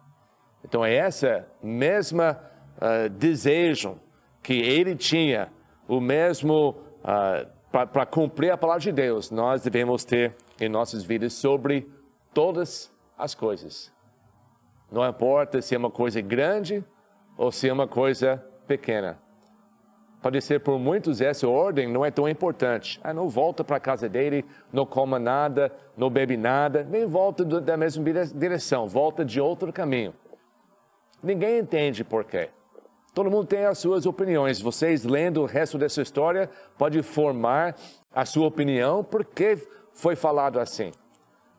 Então, 0.65 0.83
é 0.83 0.95
essa 0.95 1.47
mesma 1.61 2.41
uh, 2.77 3.09
desejo 3.09 3.99
que 4.41 4.53
ele 4.53 4.95
tinha, 4.95 5.51
o 5.87 5.99
mesmo 5.99 6.81
uh, 7.03 7.47
para 7.71 8.05
cumprir 8.05 8.51
a 8.51 8.57
palavra 8.57 8.81
de 8.81 8.91
Deus, 8.91 9.29
nós 9.29 9.61
devemos 9.61 10.03
ter 10.03 10.35
em 10.59 10.67
nossas 10.67 11.03
vidas 11.03 11.33
sobre 11.33 11.89
todas 12.33 12.91
as 13.17 13.35
coisas. 13.35 13.93
Não 14.91 15.07
importa 15.07 15.61
se 15.61 15.73
é 15.73 15.77
uma 15.77 15.91
coisa 15.91 16.19
grande 16.19 16.83
ou 17.37 17.51
se 17.51 17.69
é 17.69 17.73
uma 17.73 17.87
coisa 17.87 18.43
pequena. 18.67 19.17
Pode 20.21 20.39
ser 20.41 20.59
por 20.59 20.77
muitos 20.77 21.19
essa 21.19 21.47
ordem 21.47 21.87
não 21.87 22.05
é 22.05 22.11
tão 22.11 22.29
importante. 22.29 22.99
Ah, 23.03 23.11
não 23.11 23.27
volta 23.27 23.63
para 23.63 23.77
a 23.77 23.79
casa 23.79 24.07
dele, 24.07 24.45
não 24.71 24.85
coma 24.85 25.17
nada, 25.17 25.71
não 25.97 26.11
bebe 26.11 26.37
nada, 26.37 26.83
nem 26.83 27.07
volta 27.07 27.43
da 27.43 27.75
mesma 27.75 28.03
direção, 28.35 28.87
volta 28.87 29.25
de 29.25 29.41
outro 29.41 29.73
caminho. 29.73 30.13
Ninguém 31.23 31.59
entende 31.59 32.03
por 32.03 32.23
quê. 32.23 32.49
Todo 33.13 33.31
mundo 33.31 33.47
tem 33.47 33.65
as 33.65 33.79
suas 33.79 34.05
opiniões. 34.05 34.61
Vocês 34.61 35.03
lendo 35.03 35.41
o 35.41 35.45
resto 35.45 35.77
dessa 35.77 36.01
história 36.01 36.49
pode 36.77 37.01
formar 37.01 37.75
a 38.13 38.23
sua 38.23 38.47
opinião 38.47 39.03
porque 39.03 39.57
foi 39.93 40.15
falado 40.15 40.59
assim. 40.59 40.91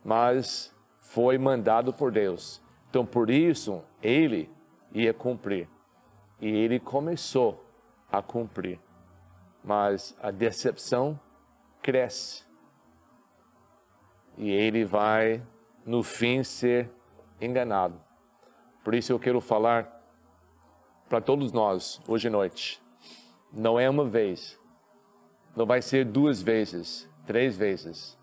Mas 0.04 0.72
foi 1.00 1.36
mandado 1.36 1.92
por 1.92 2.12
Deus. 2.12 2.62
Então 2.88 3.04
por 3.04 3.28
isso 3.28 3.82
ele 4.02 4.48
ia 4.94 5.12
cumprir. 5.12 5.68
E 6.40 6.48
ele 6.48 6.80
começou 6.80 7.61
a 8.12 8.20
cumprir. 8.20 8.78
Mas 9.64 10.14
a 10.20 10.30
decepção 10.30 11.18
cresce. 11.80 12.44
E 14.36 14.50
ele 14.50 14.84
vai, 14.84 15.42
no 15.86 16.02
fim, 16.02 16.44
ser 16.44 16.90
enganado. 17.40 17.98
Por 18.84 18.94
isso 18.94 19.12
eu 19.12 19.18
quero 19.18 19.40
falar 19.40 20.00
para 21.08 21.20
todos 21.20 21.52
nós 21.52 22.00
hoje 22.06 22.28
à 22.28 22.30
noite. 22.30 22.82
Não 23.52 23.78
é 23.78 23.88
uma 23.88 24.04
vez, 24.04 24.58
não 25.54 25.66
vai 25.66 25.82
ser 25.82 26.04
duas 26.04 26.40
vezes, 26.42 27.08
três 27.26 27.56
vezes. 27.56 28.18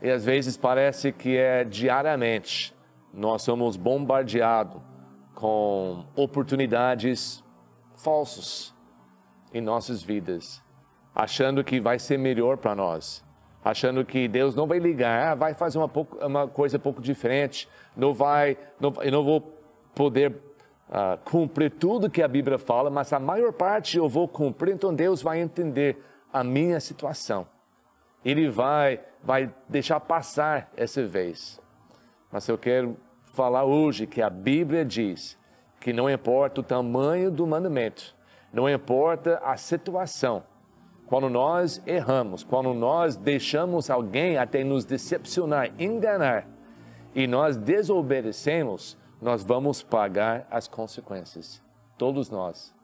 E 0.00 0.10
às 0.10 0.24
vezes 0.24 0.56
parece 0.56 1.12
que 1.12 1.36
é 1.36 1.62
diariamente. 1.64 2.74
Nós 3.12 3.42
somos 3.42 3.76
bombardeados 3.76 4.80
com 5.34 6.06
oportunidades 6.16 7.44
falsas 7.94 8.71
em 9.52 9.60
nossas 9.60 10.02
vidas, 10.02 10.62
achando 11.14 11.62
que 11.62 11.80
vai 11.80 11.98
ser 11.98 12.18
melhor 12.18 12.56
para 12.56 12.74
nós, 12.74 13.24
achando 13.64 14.04
que 14.04 14.26
Deus 14.28 14.54
não 14.54 14.66
vai 14.66 14.78
ligar, 14.78 15.32
ah, 15.32 15.34
vai 15.34 15.54
fazer 15.54 15.78
uma, 15.78 15.88
pouco, 15.88 16.16
uma 16.24 16.48
coisa 16.48 16.76
um 16.76 16.80
pouco 16.80 17.00
diferente, 17.00 17.68
não 17.96 18.12
vai, 18.12 18.56
não, 18.80 18.92
eu 19.02 19.12
não 19.12 19.24
vou 19.24 19.40
poder 19.94 20.30
uh, 20.88 21.18
cumprir 21.24 21.70
tudo 21.70 22.10
que 22.10 22.22
a 22.22 22.28
Bíblia 22.28 22.58
fala, 22.58 22.90
mas 22.90 23.12
a 23.12 23.18
maior 23.18 23.52
parte 23.52 23.96
eu 23.98 24.08
vou 24.08 24.26
cumprir, 24.26 24.74
então 24.74 24.94
Deus 24.94 25.22
vai 25.22 25.40
entender 25.40 26.02
a 26.32 26.42
minha 26.42 26.80
situação. 26.80 27.46
Ele 28.24 28.48
vai, 28.48 29.00
vai 29.22 29.52
deixar 29.68 30.00
passar 30.00 30.70
essa 30.76 31.04
vez. 31.06 31.60
Mas 32.30 32.48
eu 32.48 32.56
quero 32.56 32.96
falar 33.22 33.64
hoje 33.64 34.06
que 34.06 34.22
a 34.22 34.30
Bíblia 34.30 34.84
diz 34.84 35.38
que 35.80 35.92
não 35.92 36.08
importa 36.08 36.60
o 36.60 36.64
tamanho 36.64 37.30
do 37.30 37.46
mandamento, 37.46 38.14
não 38.52 38.68
importa 38.68 39.38
a 39.38 39.56
situação. 39.56 40.44
Quando 41.06 41.28
nós 41.28 41.82
erramos, 41.86 42.42
quando 42.42 42.72
nós 42.72 43.16
deixamos 43.16 43.90
alguém 43.90 44.38
até 44.38 44.64
nos 44.64 44.84
decepcionar, 44.84 45.70
enganar, 45.78 46.46
e 47.14 47.26
nós 47.26 47.56
desobedecemos, 47.56 48.96
nós 49.20 49.44
vamos 49.44 49.82
pagar 49.82 50.46
as 50.50 50.66
consequências. 50.66 51.62
Todos 51.98 52.30
nós. 52.30 52.74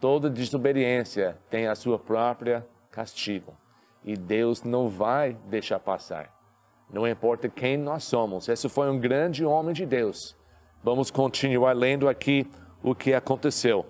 Toda 0.00 0.28
desobediência 0.28 1.38
tem 1.48 1.66
a 1.66 1.74
sua 1.74 1.98
própria 1.98 2.66
castigo. 2.90 3.56
E 4.04 4.16
Deus 4.16 4.62
não 4.62 4.88
vai 4.88 5.36
deixar 5.46 5.78
passar. 5.78 6.30
Não 6.92 7.08
importa 7.08 7.48
quem 7.48 7.76
nós 7.76 8.04
somos. 8.04 8.48
Esse 8.48 8.68
foi 8.68 8.90
um 8.90 8.98
grande 8.98 9.44
homem 9.44 9.72
de 9.72 9.86
Deus. 9.86 10.36
Vamos 10.84 11.10
continuar 11.10 11.74
lendo 11.74 12.08
aqui 12.08 12.46
o 12.82 12.94
que 12.94 13.14
aconteceu. 13.14 13.86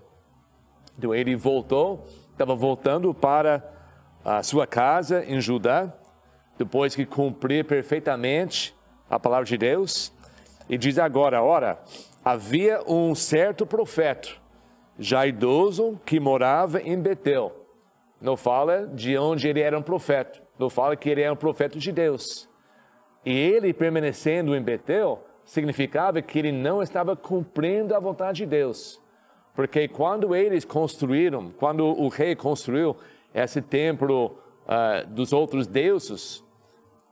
Então 1.03 1.13
ele 1.13 1.35
voltou, 1.35 2.07
estava 2.31 2.55
voltando 2.55 3.13
para 3.13 3.69
a 4.25 4.41
sua 4.41 4.69
casa 4.69 5.25
em 5.25 5.41
Judá, 5.41 5.93
depois 6.57 6.95
que 6.95 7.05
cumprir 7.05 7.65
perfeitamente 7.65 8.73
a 9.11 9.19
palavra 9.19 9.45
de 9.45 9.59
Deus, 9.59 10.13
e 10.69 10.79
diz 10.79 11.01
agora: 11.01 11.43
ora, 11.43 11.81
havia 12.25 12.85
um 12.87 13.17
certo 13.17 13.67
profeta, 13.67 14.29
já 14.97 15.27
idoso, 15.27 16.01
que 16.07 16.21
morava 16.21 16.81
em 16.81 16.97
Betel. 16.97 17.53
Não 18.21 18.37
fala 18.37 18.87
de 18.87 19.19
onde 19.19 19.49
ele 19.49 19.61
era 19.61 19.77
um 19.77 19.83
profeta, 19.83 20.41
não 20.57 20.71
fala 20.71 20.95
que 20.95 21.11
ele 21.11 21.23
era 21.23 21.33
um 21.33 21.37
profeta 21.37 21.81
de 21.81 21.91
Deus. 21.91 22.49
E 23.27 23.37
ele 23.37 23.75
permanecendo 23.75 24.55
em 24.55 24.63
Betel 24.63 25.21
significava 25.45 26.23
que 26.23 26.39
ele 26.39 26.53
não 26.53 26.81
estava 26.81 27.17
cumprindo 27.17 27.93
a 27.93 27.99
vontade 27.99 28.37
de 28.37 28.47
Deus. 28.47 29.02
Porque 29.55 29.87
quando 29.87 30.35
eles 30.35 30.65
construíram, 30.65 31.51
quando 31.51 31.85
o 31.85 32.09
rei 32.09 32.35
construiu 32.35 32.97
esse 33.35 33.61
templo 33.61 34.39
uh, 34.65 35.07
dos 35.09 35.33
outros 35.33 35.67
deuses, 35.67 36.43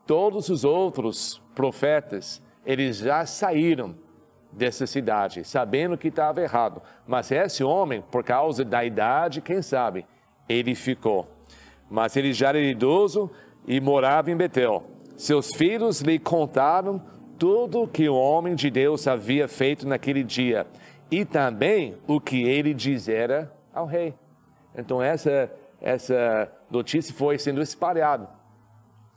todos 0.06 0.48
os 0.48 0.64
outros 0.64 1.40
profetas, 1.54 2.42
eles 2.64 2.98
já 2.98 3.26
saíram 3.26 3.94
dessa 4.52 4.86
cidade, 4.86 5.44
sabendo 5.44 5.98
que 5.98 6.08
estava 6.08 6.40
errado. 6.40 6.82
Mas 7.06 7.30
esse 7.30 7.62
homem, 7.62 8.02
por 8.10 8.24
causa 8.24 8.64
da 8.64 8.84
idade, 8.84 9.40
quem 9.40 9.62
sabe, 9.62 10.06
ele 10.48 10.74
ficou. 10.74 11.28
Mas 11.90 12.16
ele 12.16 12.32
já 12.32 12.48
era 12.48 12.60
idoso 12.60 13.30
e 13.66 13.80
morava 13.80 14.30
em 14.30 14.36
Betel. 14.36 14.82
Seus 15.16 15.54
filhos 15.54 16.00
lhe 16.00 16.18
contaram 16.18 17.02
tudo 17.38 17.86
que 17.86 18.08
o 18.08 18.14
homem 18.14 18.54
de 18.54 18.70
Deus 18.70 19.06
havia 19.06 19.46
feito 19.46 19.86
naquele 19.86 20.24
dia 20.24 20.66
e 21.10 21.24
também 21.24 21.96
o 22.06 22.20
que 22.20 22.42
ele 22.42 22.72
dizera 22.72 23.52
ao 23.72 23.86
rei. 23.86 24.14
Então 24.74 25.02
essa 25.02 25.50
essa 25.80 26.52
notícia 26.70 27.14
foi 27.14 27.38
sendo 27.38 27.62
espalhada, 27.62 28.28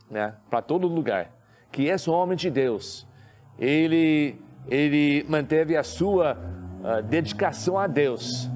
né, 0.10 0.36
para 0.50 0.62
todo 0.62 0.88
lugar, 0.88 1.32
que 1.72 1.86
esse 1.86 2.10
homem 2.10 2.38
de 2.38 2.50
Deus, 2.50 3.06
ele, 3.60 4.40
ele 4.68 5.26
manteve 5.28 5.76
a 5.76 5.84
sua 5.84 6.38
uh, 6.38 7.02
dedicação 7.04 7.78
a 7.78 7.86
Deus, 7.86 8.50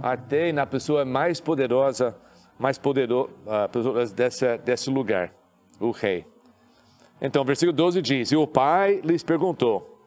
até 0.00 0.52
na 0.52 0.64
pessoa 0.64 1.04
mais 1.04 1.40
poderosa, 1.40 2.16
mais 2.58 2.78
poderosa 2.78 3.30
uh, 3.46 4.14
dessa, 4.14 4.56
desse 4.58 4.88
lugar, 4.88 5.32
o 5.80 5.90
rei. 5.90 6.24
Então, 7.20 7.44
versículo 7.44 7.76
12 7.76 8.00
diz: 8.00 8.32
E 8.32 8.36
o 8.36 8.46
pai 8.46 9.00
lhes 9.02 9.22
perguntou, 9.22 9.98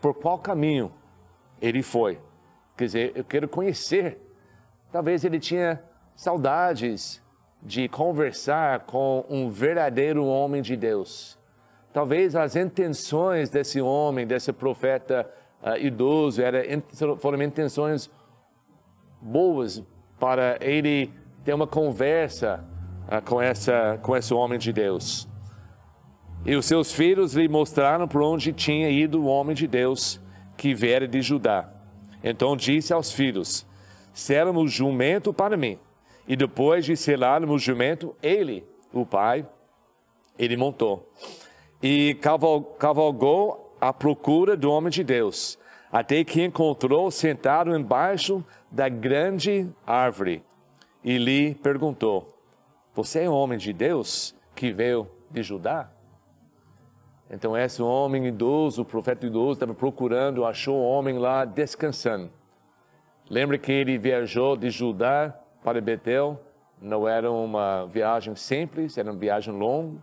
por 0.00 0.14
qual 0.14 0.38
caminho 0.38 0.92
ele 1.62 1.82
foi? 1.82 2.18
Quer 2.76 2.84
dizer, 2.86 3.12
eu 3.14 3.22
quero 3.22 3.48
conhecer. 3.48 4.18
Talvez 4.90 5.24
ele 5.24 5.38
tinha 5.38 5.80
saudades 6.16 7.22
de 7.62 7.88
conversar 7.88 8.80
com 8.80 9.24
um 9.30 9.48
verdadeiro 9.48 10.24
homem 10.26 10.60
de 10.60 10.76
Deus. 10.76 11.38
Talvez 11.92 12.34
as 12.34 12.56
intenções 12.56 13.48
desse 13.48 13.80
homem, 13.80 14.26
desse 14.26 14.52
profeta 14.52 15.30
uh, 15.62 15.76
idoso, 15.78 16.42
era, 16.42 16.64
foram 17.18 17.40
intenções 17.40 18.10
boas 19.20 19.82
para 20.18 20.58
ele 20.60 21.12
ter 21.44 21.54
uma 21.54 21.66
conversa 21.66 22.64
uh, 23.06 23.22
com, 23.22 23.40
essa, 23.40 23.98
com 24.02 24.16
esse 24.16 24.34
homem 24.34 24.58
de 24.58 24.72
Deus. 24.72 25.28
E 26.44 26.56
os 26.56 26.66
seus 26.66 26.92
filhos 26.92 27.34
lhe 27.34 27.46
mostraram 27.46 28.08
por 28.08 28.20
onde 28.22 28.52
tinha 28.52 28.90
ido 28.90 29.22
o 29.22 29.26
homem 29.26 29.54
de 29.54 29.68
Deus 29.68 30.20
que 30.62 30.72
viera 30.72 31.08
de 31.08 31.20
Judá. 31.20 31.68
Então 32.22 32.56
disse 32.56 32.92
aos 32.92 33.10
filhos: 33.10 33.66
Selamos 34.14 34.70
jumento 34.70 35.32
para 35.32 35.56
mim. 35.56 35.76
E 36.28 36.36
depois 36.36 36.84
de 36.84 36.96
selarmos 36.96 37.56
o 37.56 37.58
jumento, 37.58 38.14
ele, 38.22 38.64
o 38.92 39.04
pai, 39.04 39.44
ele 40.38 40.56
montou. 40.56 41.12
E 41.82 42.16
cavalgou 42.78 43.76
à 43.80 43.92
procura 43.92 44.56
do 44.56 44.70
homem 44.70 44.88
de 44.88 45.02
Deus, 45.02 45.58
até 45.90 46.22
que 46.22 46.44
encontrou 46.44 47.10
sentado 47.10 47.76
embaixo 47.76 48.44
da 48.70 48.88
grande 48.88 49.68
árvore. 49.84 50.44
E 51.02 51.18
lhe 51.18 51.56
perguntou: 51.56 52.38
Você 52.94 53.24
é 53.24 53.28
homem 53.28 53.58
de 53.58 53.72
Deus 53.72 54.32
que 54.54 54.70
veio 54.70 55.08
de 55.28 55.42
Judá? 55.42 55.90
Então, 57.32 57.56
esse 57.56 57.80
homem 57.80 58.26
idoso, 58.26 58.82
o 58.82 58.84
profeta 58.84 59.26
idoso, 59.26 59.52
estava 59.52 59.72
procurando, 59.72 60.44
achou 60.44 60.76
um 60.76 60.84
homem 60.84 61.16
lá 61.16 61.46
descansando. 61.46 62.30
Lembra 63.30 63.56
que 63.56 63.72
ele 63.72 63.96
viajou 63.96 64.54
de 64.54 64.68
Judá 64.68 65.34
para 65.64 65.80
Betel? 65.80 66.38
Não 66.78 67.08
era 67.08 67.32
uma 67.32 67.86
viagem 67.86 68.36
simples, 68.36 68.98
era 68.98 69.10
uma 69.10 69.18
viagem 69.18 69.54
longa. 69.54 69.98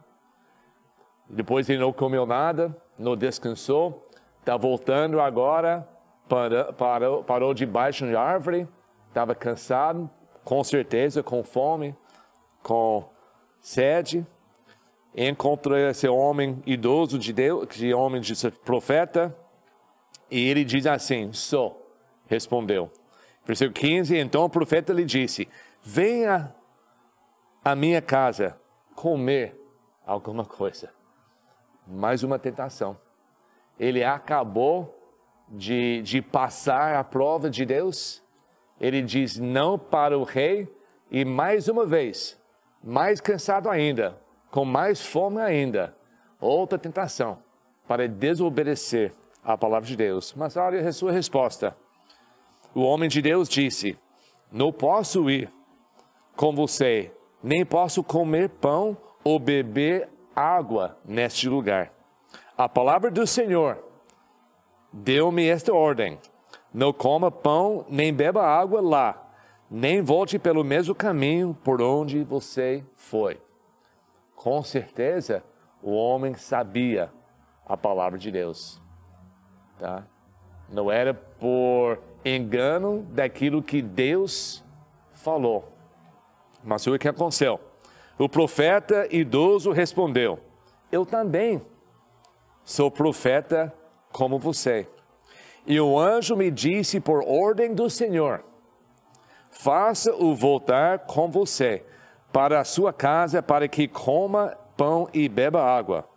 Depois 1.29 1.69
ele 1.69 1.77
não 1.77 1.93
comeu 1.93 2.25
nada, 2.25 2.75
não 2.97 3.15
descansou. 3.15 4.09
Está 4.39 4.57
voltando 4.57 5.21
agora, 5.21 5.87
para, 6.27 6.73
parou, 6.73 7.23
parou 7.23 7.53
debaixo 7.53 8.07
de 8.07 8.15
árvore, 8.15 8.67
estava 9.07 9.35
cansado, 9.35 10.09
com 10.43 10.63
certeza, 10.63 11.21
com 11.21 11.43
fome, 11.43 11.95
com 12.63 13.07
sede 13.61 14.25
encontrou 15.15 15.77
esse 15.77 16.07
homem 16.07 16.61
idoso 16.65 17.17
de 17.17 17.33
Deus, 17.33 17.67
de 17.69 17.93
homem 17.93 18.21
de 18.21 18.33
profeta, 18.63 19.35
e 20.29 20.47
ele 20.47 20.63
diz 20.63 20.85
assim: 20.85 21.33
sou, 21.33 21.93
respondeu. 22.27 22.91
Versículo 23.45 23.73
15: 23.73 24.15
Então 24.17 24.43
o 24.43 24.49
profeta 24.49 24.93
lhe 24.93 25.05
disse: 25.05 25.47
Venha 25.81 26.53
à 27.63 27.75
minha 27.75 28.01
casa 28.01 28.57
comer 28.95 29.59
alguma 30.05 30.45
coisa. 30.45 30.91
Mais 31.87 32.23
uma 32.23 32.37
tentação. 32.37 32.97
Ele 33.79 34.03
acabou 34.03 34.95
de, 35.47 36.01
de 36.03 36.21
passar 36.21 36.95
a 36.95 37.03
prova 37.03 37.49
de 37.49 37.65
Deus. 37.65 38.21
Ele 38.79 39.01
diz 39.01 39.37
não 39.37 39.77
para 39.77 40.17
o 40.17 40.23
rei, 40.23 40.71
e 41.11 41.25
mais 41.25 41.67
uma 41.67 41.85
vez, 41.85 42.39
mais 42.83 43.19
cansado 43.19 43.69
ainda, 43.69 44.21
com 44.51 44.65
mais 44.65 45.05
fome 45.05 45.39
ainda, 45.39 45.95
outra 46.39 46.77
tentação 46.77 47.37
para 47.87 48.07
desobedecer 48.07 49.13
à 49.43 49.57
palavra 49.57 49.87
de 49.87 49.95
Deus. 49.95 50.33
Mas 50.35 50.55
olha 50.55 50.87
a 50.87 50.93
sua 50.93 51.11
resposta. 51.11 51.75
O 52.73 52.81
homem 52.81 53.09
de 53.09 53.21
Deus 53.21 53.49
disse: 53.49 53.97
Não 54.51 54.71
posso 54.71 55.29
ir 55.29 55.49
com 56.35 56.53
você, 56.53 57.11
nem 57.41 57.65
posso 57.65 58.03
comer 58.03 58.49
pão 58.49 58.95
ou 59.23 59.39
beber 59.39 60.09
água 60.35 60.97
neste 61.03 61.49
lugar. 61.49 61.91
A 62.57 62.69
palavra 62.69 63.09
do 63.09 63.25
Senhor 63.25 63.83
deu-me 64.93 65.47
esta 65.47 65.73
ordem: 65.73 66.19
Não 66.73 66.93
coma 66.93 67.31
pão 67.31 67.85
nem 67.89 68.13
beba 68.13 68.43
água 68.43 68.81
lá, 68.81 69.31
nem 69.69 70.01
volte 70.01 70.37
pelo 70.37 70.63
mesmo 70.63 70.93
caminho 70.93 71.57
por 71.63 71.81
onde 71.81 72.23
você 72.23 72.83
foi. 72.95 73.39
Com 74.39 74.63
certeza, 74.63 75.43
o 75.83 75.91
homem 75.91 76.33
sabia 76.33 77.11
a 77.65 77.75
palavra 77.75 78.17
de 78.17 78.31
Deus. 78.31 78.81
Tá? 79.77 80.07
Não 80.69 80.89
era 80.89 81.13
por 81.13 81.99
engano 82.23 83.05
daquilo 83.11 83.61
que 83.61 83.81
Deus 83.81 84.63
falou. 85.11 85.67
Mas 86.63 86.87
o 86.87 86.97
que 86.97 87.09
aconteceu? 87.09 87.59
O 88.17 88.29
profeta 88.29 89.13
idoso 89.13 89.73
respondeu: 89.73 90.39
Eu 90.89 91.05
também 91.05 91.61
sou 92.63 92.89
profeta 92.89 93.73
como 94.09 94.39
você. 94.39 94.87
E 95.67 95.81
o 95.81 95.99
anjo 95.99 96.37
me 96.37 96.49
disse 96.49 97.01
por 97.01 97.25
ordem 97.27 97.75
do 97.75 97.89
Senhor: 97.89 98.45
Faça-o 99.51 100.33
voltar 100.33 100.99
com 100.99 101.29
você 101.29 101.83
para 102.31 102.59
a 102.59 102.63
sua 102.63 102.93
casa 102.93 103.41
para 103.41 103.67
que 103.67 103.87
coma 103.87 104.57
pão 104.77 105.09
e 105.13 105.27
beba 105.27 105.63
água. 105.63 106.07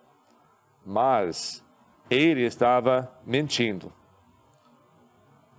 Mas 0.84 1.64
ele 2.10 2.42
estava 2.42 3.12
mentindo. 3.24 3.92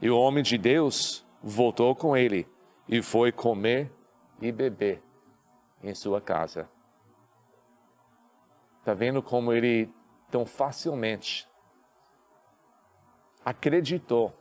E 0.01 0.09
o 0.09 0.17
homem 0.17 0.43
de 0.43 0.57
Deus 0.57 1.25
voltou 1.41 1.95
com 1.95 2.15
ele 2.15 2.47
e 2.87 3.01
foi 3.01 3.31
comer 3.31 3.91
e 4.41 4.51
beber 4.51 5.01
em 5.81 5.93
sua 5.95 6.21
casa. 6.21 6.69
Está 8.79 8.93
vendo 8.93 9.21
como 9.21 9.53
ele 9.53 9.89
tão 10.29 10.45
facilmente 10.45 11.47
acreditou 13.45 14.33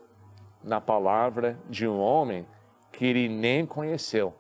na 0.63 0.81
palavra 0.81 1.59
de 1.69 1.87
um 1.87 1.99
homem 1.99 2.47
que 2.93 3.05
ele 3.05 3.29
nem 3.29 3.67
conheceu 3.67 4.35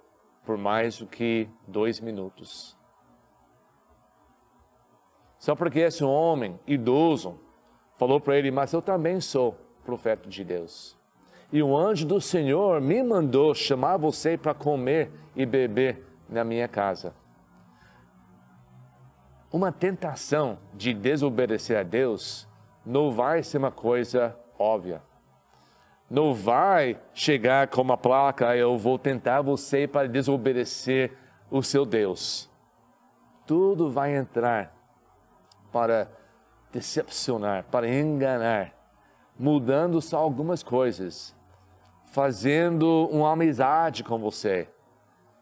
por 0.44 0.57
mais 0.57 0.98
do 0.98 1.07
que 1.07 1.48
dois 1.66 2.00
minutos. 2.00 2.76
Só 5.38 5.55
porque 5.55 5.81
esse 5.81 6.05
homem 6.05 6.59
idoso 6.66 7.40
falou 7.96 8.20
para 8.20 8.37
ele, 8.37 8.50
mas 8.50 8.72
eu 8.72 8.81
também 8.81 9.20
sou 9.20 9.59
profeta 9.85 10.28
de 10.28 10.44
Deus. 10.44 10.96
E 11.52 11.62
o 11.62 11.76
anjo 11.76 12.07
do 12.07 12.20
Senhor 12.20 12.81
me 12.81 13.02
mandou 13.02 13.55
chamar 13.55 13.96
você 13.96 14.37
para 14.37 14.55
comer 14.55 15.11
e 15.37 15.44
beber 15.44 16.07
na 16.28 16.44
minha 16.44 16.66
casa. 16.68 17.14
Uma 19.52 19.70
tentação 19.70 20.59
de 20.72 20.94
desobedecer 20.94 21.76
a 21.76 21.83
Deus 21.83 22.48
não 22.87 23.11
vai 23.11 23.42
ser 23.42 23.59
uma 23.59 23.70
coisa 23.70 24.37
óbvia 24.59 25.02
não 26.12 26.35
vai 26.35 27.01
chegar 27.14 27.68
com 27.68 27.81
uma 27.81 27.96
placa, 27.96 28.55
eu 28.55 28.77
vou 28.77 28.98
tentar 28.98 29.40
você 29.40 29.88
para 29.88 30.07
desobedecer 30.07 31.11
o 31.51 31.62
seu 31.62 31.87
Deus. 31.87 32.51
Tudo 33.46 33.90
vai 33.90 34.14
entrar 34.14 34.77
para 35.72 36.07
decepcionar, 36.70 37.64
para 37.70 37.88
enganar, 37.88 38.75
mudando 39.38 40.03
só 40.03 40.18
algumas 40.18 40.62
coisas, 40.62 41.35
fazendo 42.05 43.09
uma 43.11 43.33
amizade 43.33 44.05
com 44.05 44.18
você, 44.18 44.68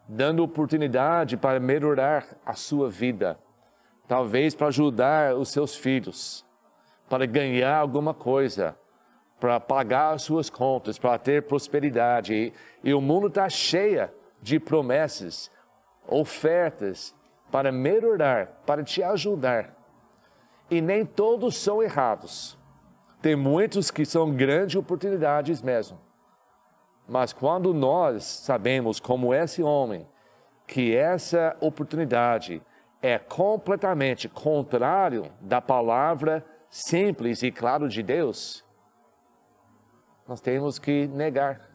dando 0.08 0.44
oportunidade 0.44 1.36
para 1.36 1.58
melhorar 1.58 2.24
a 2.46 2.54
sua 2.54 2.88
vida, 2.88 3.36
talvez 4.06 4.54
para 4.54 4.68
ajudar 4.68 5.34
os 5.34 5.48
seus 5.48 5.74
filhos, 5.74 6.46
para 7.08 7.26
ganhar 7.26 7.76
alguma 7.76 8.14
coisa 8.14 8.76
para 9.40 9.58
pagar 9.58 10.14
as 10.14 10.22
suas 10.22 10.50
contas, 10.50 10.98
para 10.98 11.18
ter 11.18 11.44
prosperidade. 11.44 12.34
E, 12.34 12.52
e 12.84 12.92
o 12.92 13.00
mundo 13.00 13.28
está 13.28 13.48
cheio 13.48 14.08
de 14.42 14.60
promessas, 14.60 15.50
ofertas 16.06 17.14
para 17.50 17.72
melhorar, 17.72 18.62
para 18.66 18.84
te 18.84 19.02
ajudar. 19.02 19.74
E 20.70 20.80
nem 20.80 21.04
todos 21.04 21.56
são 21.56 21.82
errados. 21.82 22.56
Tem 23.20 23.34
muitos 23.34 23.90
que 23.90 24.04
são 24.04 24.30
grandes 24.30 24.76
oportunidades 24.76 25.60
mesmo. 25.60 25.98
Mas 27.08 27.32
quando 27.32 27.74
nós 27.74 28.22
sabemos, 28.24 29.00
como 29.00 29.34
esse 29.34 29.62
homem, 29.62 30.06
que 30.66 30.94
essa 30.94 31.56
oportunidade 31.60 32.62
é 33.02 33.18
completamente 33.18 34.28
contrário 34.28 35.24
da 35.40 35.60
palavra 35.60 36.44
simples 36.68 37.42
e 37.42 37.50
claro 37.50 37.88
de 37.88 38.02
Deus, 38.02 38.64
nós 40.26 40.40
temos 40.40 40.78
que 40.78 41.06
negar. 41.08 41.68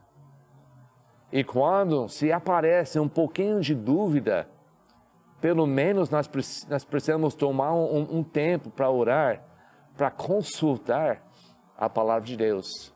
E 1.32 1.44
quando 1.44 2.08
se 2.08 2.32
aparece 2.32 3.00
um 3.00 3.10
pouquinho 3.10 3.60
de 3.60 3.76
dúvida, 3.76 4.48
pelo 5.42 5.68
menos 5.68 6.10
nós, 6.10 6.30
nós 6.70 6.86
precisamos 6.86 7.36
tomar 7.36 7.74
um, 7.74 8.20
um 8.20 8.24
tempo 8.24 8.70
para 8.70 8.90
orar, 8.90 9.44
para 9.98 10.10
consultar 10.10 11.22
a 11.78 11.90
palavra 11.90 12.26
de 12.26 12.38
Deus. 12.38 12.94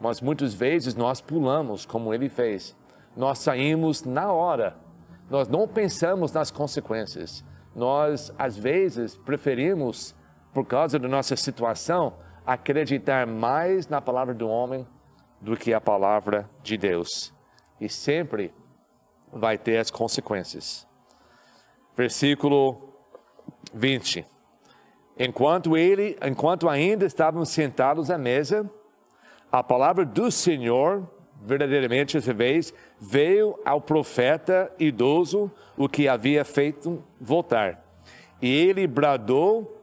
Mas 0.00 0.20
muitas 0.20 0.52
vezes 0.52 0.94
nós 0.94 1.20
pulamos, 1.20 1.86
como 1.86 2.12
ele 2.12 2.28
fez. 2.28 2.76
Nós 3.16 3.38
saímos 3.38 4.04
na 4.04 4.32
hora. 4.32 4.76
Nós 5.30 5.48
não 5.48 5.66
pensamos 5.66 6.32
nas 6.32 6.50
consequências. 6.50 7.44
Nós, 7.74 8.32
às 8.38 8.56
vezes, 8.56 9.16
preferimos, 9.16 10.14
por 10.52 10.66
causa 10.66 10.98
da 10.98 11.08
nossa 11.08 11.36
situação, 11.36 12.14
acreditar 12.46 13.26
mais 13.26 13.88
na 13.88 14.00
palavra 14.00 14.34
do 14.34 14.48
homem 14.48 14.86
do 15.40 15.56
que 15.56 15.72
a 15.72 15.80
palavra 15.80 16.48
de 16.62 16.76
Deus. 16.76 17.32
E 17.80 17.88
sempre 17.88 18.52
vai 19.32 19.58
ter 19.58 19.78
as 19.78 19.90
consequências. 19.90 20.86
Versículo 21.96 22.94
20. 23.74 24.24
Enquanto 25.18 25.76
ele, 25.76 26.16
enquanto 26.22 26.68
ainda 26.68 27.04
estavam 27.04 27.44
sentados 27.44 28.10
à 28.10 28.16
mesa, 28.16 28.68
a 29.50 29.62
palavra 29.62 30.04
do 30.04 30.30
Senhor, 30.30 31.06
verdadeiramente 31.42 32.16
essa 32.16 32.32
vez, 32.32 32.72
veio 32.98 33.58
ao 33.64 33.80
profeta 33.80 34.72
idoso 34.78 35.50
o 35.76 35.88
que 35.88 36.08
havia 36.08 36.44
feito 36.44 37.02
voltar. 37.20 37.84
E 38.40 38.50
ele 38.50 38.86
bradou 38.86 39.81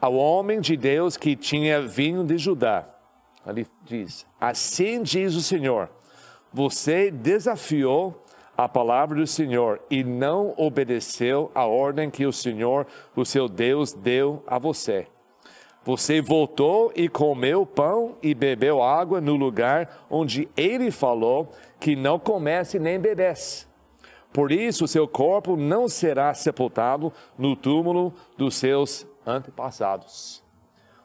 ao 0.00 0.14
homem 0.14 0.60
de 0.60 0.76
Deus 0.76 1.16
que 1.16 1.34
tinha 1.34 1.80
vindo 1.80 2.24
de 2.24 2.38
Judá. 2.38 2.84
Ali 3.44 3.66
diz: 3.84 4.26
Assim 4.40 5.02
diz 5.02 5.34
o 5.34 5.42
Senhor: 5.42 5.88
Você 6.52 7.10
desafiou 7.10 8.24
a 8.56 8.68
palavra 8.68 9.18
do 9.18 9.26
Senhor 9.26 9.80
e 9.90 10.02
não 10.02 10.54
obedeceu 10.56 11.50
a 11.54 11.66
ordem 11.66 12.10
que 12.10 12.26
o 12.26 12.32
Senhor, 12.32 12.86
o 13.14 13.24
seu 13.24 13.48
Deus, 13.48 13.92
deu 13.92 14.42
a 14.46 14.58
você. 14.58 15.06
Você 15.84 16.20
voltou 16.20 16.90
e 16.96 17.08
comeu 17.08 17.64
pão 17.64 18.16
e 18.20 18.34
bebeu 18.34 18.82
água 18.82 19.20
no 19.20 19.36
lugar 19.36 20.04
onde 20.10 20.48
ele 20.56 20.90
falou 20.90 21.52
que 21.78 21.94
não 21.94 22.18
comece 22.18 22.78
nem 22.78 22.98
bebesse. 22.98 23.66
Por 24.32 24.50
isso, 24.50 24.88
seu 24.88 25.06
corpo 25.06 25.56
não 25.56 25.88
será 25.88 26.34
sepultado 26.34 27.12
no 27.38 27.54
túmulo 27.54 28.12
dos 28.36 28.56
seus 28.56 29.06
antepassados. 29.26 30.42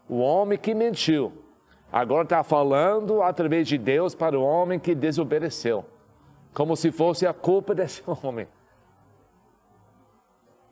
O 0.08 0.20
homem 0.20 0.58
que 0.58 0.74
mentiu, 0.74 1.34
agora 1.92 2.24
está 2.24 2.44
falando 2.44 3.22
através 3.22 3.68
de 3.68 3.78
Deus 3.78 4.14
para 4.14 4.38
o 4.38 4.44
homem 4.44 4.80
que 4.80 4.94
desobedeceu 4.94 5.86
como 6.54 6.76
se 6.76 6.92
fosse 6.92 7.26
a 7.26 7.34
culpa 7.34 7.74
desse 7.76 8.04
homem. 8.06 8.48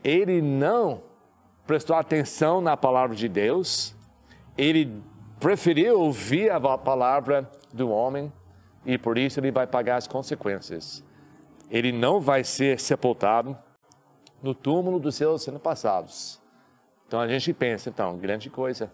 Ele 0.04 0.42
não 0.42 1.02
prestou 1.66 1.96
atenção 1.96 2.62
na 2.62 2.76
palavra 2.76 3.16
de 3.16 3.28
Deus, 3.28 3.96
ele 4.58 5.02
preferiu 5.40 6.00
ouvir 6.00 6.52
a 6.52 6.78
palavra 6.78 7.50
do 7.74 7.90
homem 7.90 8.32
e 8.86 8.98
por 8.98 9.18
isso 9.18 9.40
ele 9.40 9.52
vai 9.52 9.68
pagar 9.68 9.98
as 9.98 10.08
consequências. 10.08 11.04
Ele 11.70 11.92
não 11.92 12.20
vai 12.20 12.44
ser 12.44 12.80
sepultado 12.80 13.58
no 14.42 14.56
túmulo 14.56 15.00
dos 15.00 15.16
seus 15.16 15.48
antepassados. 15.48 16.42
Então 17.10 17.20
a 17.20 17.28
gente 17.28 17.52
pensa, 17.56 17.90
então, 17.90 18.16
grande 18.20 18.52
coisa. 18.52 18.94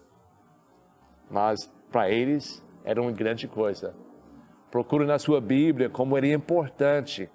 Mas 1.30 1.70
para 1.92 2.10
eles 2.10 2.64
era 2.82 2.98
uma 3.02 3.12
grande 3.12 3.46
coisa. 3.46 3.94
Procure 4.70 5.04
na 5.04 5.18
sua 5.18 5.38
Bíblia 5.38 5.90
como 5.90 6.16
era 6.16 6.26
importante 6.26 7.28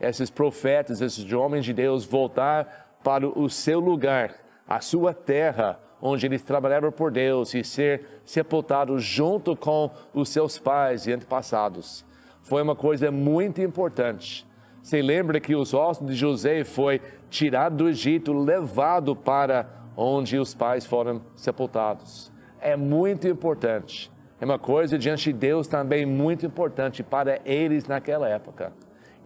esses 0.00 0.30
profetas, 0.30 1.00
esses 1.00 1.32
homens 1.32 1.64
de 1.64 1.72
Deus 1.72 2.04
voltar 2.04 2.98
para 3.04 3.28
o 3.28 3.48
seu 3.48 3.78
lugar, 3.78 4.34
a 4.66 4.80
sua 4.80 5.14
terra, 5.14 5.78
onde 6.02 6.26
eles 6.26 6.42
trabalhavam 6.42 6.90
por 6.90 7.12
Deus 7.12 7.54
e 7.54 7.62
ser 7.62 8.20
sepultados 8.24 9.04
junto 9.04 9.54
com 9.54 9.88
os 10.12 10.30
seus 10.30 10.58
pais 10.58 11.06
e 11.06 11.12
antepassados. 11.12 12.04
Foi 12.42 12.60
uma 12.60 12.74
coisa 12.74 13.08
muito 13.08 13.62
importante. 13.62 14.44
Você 14.82 15.00
lembra 15.00 15.38
que 15.38 15.54
os 15.54 15.72
ossos 15.72 16.04
de 16.04 16.16
José 16.16 16.64
foi 16.64 17.00
tirado 17.30 17.76
do 17.76 17.88
Egito, 17.88 18.32
levado 18.32 19.14
para 19.14 19.83
onde 19.96 20.38
os 20.38 20.54
pais 20.54 20.84
foram 20.84 21.22
sepultados. 21.36 22.32
É 22.60 22.76
muito 22.76 23.28
importante 23.28 24.12
é 24.40 24.44
uma 24.44 24.58
coisa 24.58 24.98
diante 24.98 25.32
de 25.32 25.38
Deus 25.38 25.66
também 25.66 26.04
muito 26.04 26.44
importante 26.44 27.02
para 27.02 27.40
eles 27.46 27.86
naquela 27.86 28.28
época. 28.28 28.74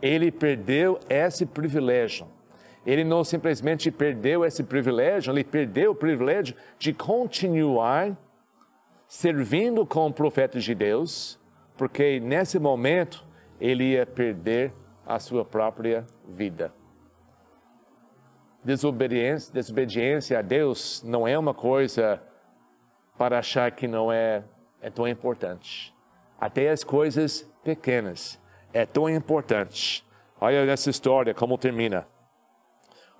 Ele 0.00 0.30
perdeu 0.30 1.00
esse 1.08 1.44
privilégio. 1.44 2.26
Ele 2.86 3.02
não 3.02 3.24
simplesmente 3.24 3.90
perdeu 3.90 4.44
esse 4.44 4.62
privilégio, 4.62 5.32
ele 5.32 5.42
perdeu 5.42 5.90
o 5.90 5.94
privilégio 5.94 6.54
de 6.78 6.92
continuar 6.92 8.16
servindo 9.08 9.84
como 9.84 10.14
profeta 10.14 10.60
de 10.60 10.72
Deus, 10.72 11.36
porque 11.76 12.20
nesse 12.20 12.58
momento 12.60 13.26
ele 13.60 13.94
ia 13.94 14.06
perder 14.06 14.72
a 15.04 15.18
sua 15.18 15.44
própria 15.44 16.06
vida. 16.28 16.72
Desobediência, 18.64 19.52
desobediência 19.52 20.38
a 20.38 20.42
Deus 20.42 21.02
não 21.04 21.26
é 21.26 21.38
uma 21.38 21.54
coisa 21.54 22.20
para 23.16 23.38
achar 23.38 23.70
que 23.72 23.86
não 23.86 24.12
é 24.12 24.42
é 24.80 24.90
tão 24.90 25.06
importante. 25.06 25.94
Até 26.40 26.70
as 26.70 26.84
coisas 26.84 27.48
pequenas 27.64 28.38
é 28.72 28.86
tão 28.86 29.08
importante. 29.08 30.04
Olha 30.40 30.70
essa 30.70 30.88
história 30.88 31.34
como 31.34 31.58
termina. 31.58 32.06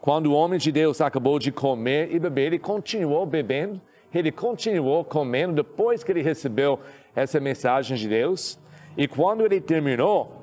Quando 0.00 0.26
o 0.26 0.32
homem 0.32 0.58
de 0.58 0.70
Deus 0.70 1.00
acabou 1.00 1.38
de 1.38 1.50
comer 1.50 2.14
e 2.14 2.18
beber, 2.20 2.46
ele 2.46 2.58
continuou 2.58 3.26
bebendo, 3.26 3.80
ele 4.14 4.30
continuou 4.30 5.04
comendo 5.04 5.54
depois 5.54 6.04
que 6.04 6.12
ele 6.12 6.22
recebeu 6.22 6.78
essa 7.14 7.40
mensagem 7.40 7.96
de 7.96 8.08
Deus. 8.08 8.58
E 8.96 9.08
quando 9.08 9.44
ele 9.44 9.60
terminou, 9.60 10.40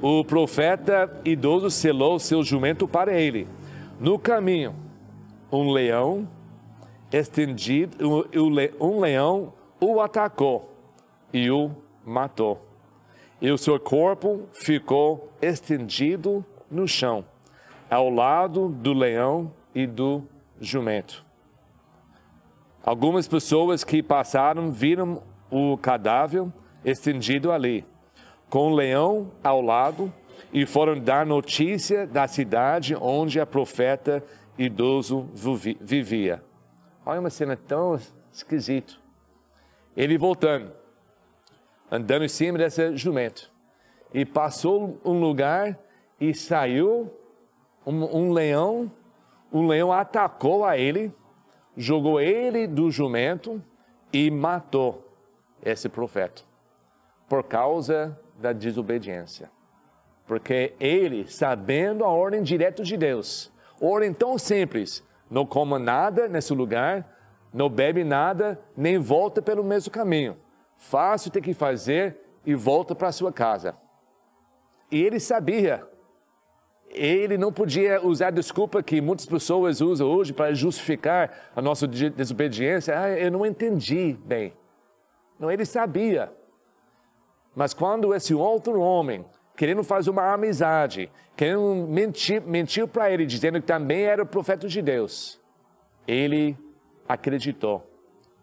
o 0.00 0.24
profeta 0.24 1.20
idoso 1.24 1.70
selou 1.70 2.18
seu 2.18 2.42
jumento 2.42 2.88
para 2.88 3.12
ele. 3.12 3.46
No 4.02 4.18
caminho, 4.18 4.74
um 5.52 5.70
leão 5.70 6.28
estendido, 7.12 8.26
um 8.80 8.98
leão 8.98 9.52
o 9.80 10.00
atacou 10.00 10.74
e 11.32 11.48
o 11.52 11.70
matou. 12.04 12.60
E 13.40 13.48
o 13.48 13.56
seu 13.56 13.78
corpo 13.78 14.48
ficou 14.52 15.30
estendido 15.40 16.44
no 16.68 16.88
chão, 16.88 17.24
ao 17.88 18.10
lado 18.10 18.70
do 18.70 18.92
leão 18.92 19.52
e 19.72 19.86
do 19.86 20.24
jumento. 20.60 21.24
Algumas 22.84 23.28
pessoas 23.28 23.84
que 23.84 24.02
passaram 24.02 24.72
viram 24.72 25.22
o 25.48 25.78
cadáver 25.78 26.44
estendido 26.84 27.52
ali, 27.52 27.84
com 28.50 28.72
o 28.72 28.74
leão 28.74 29.30
ao 29.44 29.62
lado, 29.62 30.12
e 30.52 30.64
foram 30.64 30.98
dar 30.98 31.26
notícia 31.26 32.06
da 32.06 32.26
cidade 32.26 32.96
onde 32.98 33.38
a 33.38 33.46
profeta 33.46 34.22
idoso 34.56 35.28
vivia. 35.80 36.42
Olha 37.04 37.20
uma 37.20 37.30
cena 37.30 37.56
tão 37.56 37.98
esquisita. 38.32 38.94
Ele 39.96 40.16
voltando, 40.16 40.72
andando 41.90 42.24
em 42.24 42.28
cima 42.28 42.58
desse 42.58 42.96
jumento, 42.96 43.50
e 44.14 44.24
passou 44.24 45.00
um 45.04 45.18
lugar 45.18 45.78
e 46.20 46.34
saiu 46.34 47.12
um, 47.86 48.04
um 48.16 48.32
leão, 48.32 48.90
um 49.52 49.66
leão 49.66 49.92
atacou 49.92 50.64
a 50.64 50.78
ele, 50.78 51.12
jogou 51.76 52.20
ele 52.20 52.66
do 52.66 52.90
jumento 52.90 53.62
e 54.12 54.30
matou 54.30 55.10
esse 55.62 55.88
profeta, 55.88 56.42
por 57.28 57.42
causa 57.44 58.18
da 58.38 58.52
desobediência. 58.52 59.50
Porque 60.32 60.72
ele, 60.80 61.30
sabendo 61.30 62.06
a 62.06 62.08
ordem 62.08 62.42
direta 62.42 62.82
de 62.82 62.96
Deus, 62.96 63.52
ordem 63.78 64.14
tão 64.14 64.38
simples, 64.38 65.04
não 65.30 65.44
coma 65.44 65.78
nada 65.78 66.26
nesse 66.26 66.54
lugar, 66.54 67.06
não 67.52 67.68
bebe 67.68 68.02
nada, 68.02 68.58
nem 68.74 68.96
volta 68.96 69.42
pelo 69.42 69.62
mesmo 69.62 69.92
caminho. 69.92 70.38
Faça 70.78 71.28
o 71.28 71.30
que 71.30 71.34
tem 71.34 71.42
que 71.42 71.52
fazer 71.52 72.16
e 72.46 72.54
volta 72.54 72.94
para 72.94 73.12
sua 73.12 73.30
casa. 73.30 73.76
E 74.90 75.02
ele 75.02 75.20
sabia. 75.20 75.86
Ele 76.88 77.36
não 77.36 77.52
podia 77.52 78.02
usar 78.02 78.28
a 78.28 78.30
desculpa 78.30 78.82
que 78.82 79.02
muitas 79.02 79.26
pessoas 79.26 79.82
usam 79.82 80.08
hoje 80.08 80.32
para 80.32 80.54
justificar 80.54 81.50
a 81.54 81.60
nossa 81.60 81.86
desobediência. 81.86 82.98
Ah, 82.98 83.10
eu 83.10 83.30
não 83.30 83.44
entendi 83.44 84.18
bem. 84.24 84.54
Não, 85.38 85.50
ele 85.50 85.66
sabia. 85.66 86.32
Mas 87.54 87.74
quando 87.74 88.14
esse 88.14 88.32
outro 88.32 88.80
homem 88.80 89.26
querendo 89.56 89.82
fazer 89.82 90.10
uma 90.10 90.32
amizade, 90.32 91.10
querendo 91.36 91.86
mentir, 92.46 92.86
para 92.86 93.10
ele, 93.10 93.26
dizendo 93.26 93.60
que 93.60 93.66
também 93.66 94.02
era 94.02 94.24
profeta 94.24 94.66
de 94.68 94.80
Deus. 94.80 95.40
Ele 96.06 96.56
acreditou 97.08 97.86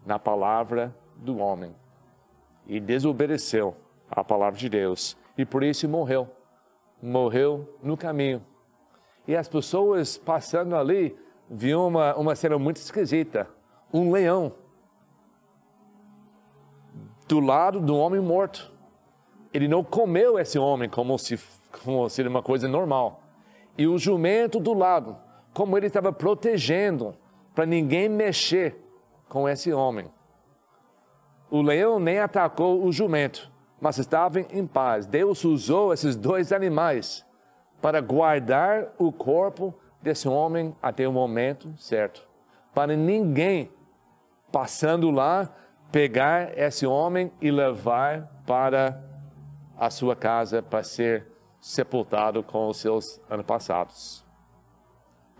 na 0.06 0.18
palavra 0.18 0.96
do 1.16 1.38
homem 1.38 1.76
e 2.68 2.80
desobedeceu 2.80 3.76
à 4.10 4.24
palavra 4.24 4.58
de 4.60 4.70
Deus 4.70 5.18
e 5.38 5.46
por 5.46 5.64
isso 5.64 5.88
morreu. 5.88 6.30
Morreu 7.02 7.78
no 7.82 7.96
caminho. 7.96 8.46
E 9.28 9.36
as 9.36 9.48
pessoas 9.48 10.18
passando 10.18 10.76
ali 10.76 11.18
viam 11.50 11.88
uma, 11.88 12.16
uma 12.16 12.36
cena 12.36 12.60
muito 12.60 12.78
esquisita: 12.78 13.48
um 13.94 14.12
leão 14.12 14.54
do 17.28 17.40
lado 17.40 17.80
do 17.80 17.96
homem 17.96 18.20
morto. 18.20 18.72
Ele 19.54 19.68
não 19.68 19.84
comeu 19.84 20.38
esse 20.38 20.60
homem 20.60 20.90
como 20.90 21.18
se, 21.18 21.40
como 21.84 22.08
uma 22.28 22.44
coisa 22.44 22.68
normal. 22.68 23.24
E 23.78 23.88
o 23.88 23.98
jumento 23.98 24.60
do 24.60 24.74
lado, 24.74 25.18
como 25.54 25.78
ele 25.78 25.88
estava 25.88 26.12
protegendo 26.12 27.16
para 27.56 27.66
ninguém 27.66 28.08
mexer 28.08 28.76
com 29.28 29.48
esse 29.48 29.72
homem. 29.74 30.10
O 31.50 31.62
leão 31.62 32.00
nem 32.00 32.20
atacou 32.20 32.84
o 32.84 32.92
jumento, 32.92 33.52
mas 33.82 33.98
estava 33.98 34.40
em 34.40 34.68
paz. 34.68 35.06
Deus 35.06 35.44
usou 35.44 35.94
esses 35.94 36.16
dois 36.16 36.52
animais 36.52 37.26
para 37.82 38.02
guardar 38.02 38.94
o 38.98 39.12
corpo 39.12 39.74
desse 40.02 40.28
homem 40.28 40.76
até 40.82 41.08
o 41.08 41.12
momento 41.12 41.74
certo. 41.78 42.28
Para 42.74 42.96
ninguém 42.96 43.72
passando 44.52 45.10
lá 45.10 45.50
pegar 45.92 46.58
esse 46.58 46.86
homem 46.86 47.32
e 47.42 47.50
levar 47.50 48.30
para 48.46 49.09
a 49.80 49.90
sua 49.90 50.14
casa 50.14 50.62
para 50.62 50.84
ser 50.84 51.26
sepultado 51.62 52.44
com 52.44 52.68
os 52.68 52.78
seus 52.78 53.22
antepassados. 53.30 54.26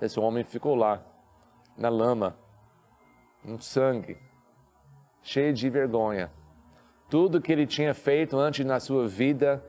Esse 0.02 0.18
homem 0.18 0.46
ficou 0.46 0.76
lá, 0.76 1.04
na 1.78 1.90
lama, 1.90 2.38
no 3.44 3.62
sangue, 3.62 4.18
cheio 5.22 5.54
de 5.54 5.70
vergonha. 5.70 6.32
Tudo 7.10 7.42
que 7.42 7.52
ele 7.52 7.68
tinha 7.68 7.94
feito 7.94 8.38
antes 8.38 8.66
na 8.66 8.80
sua 8.80 9.08
vida 9.10 9.62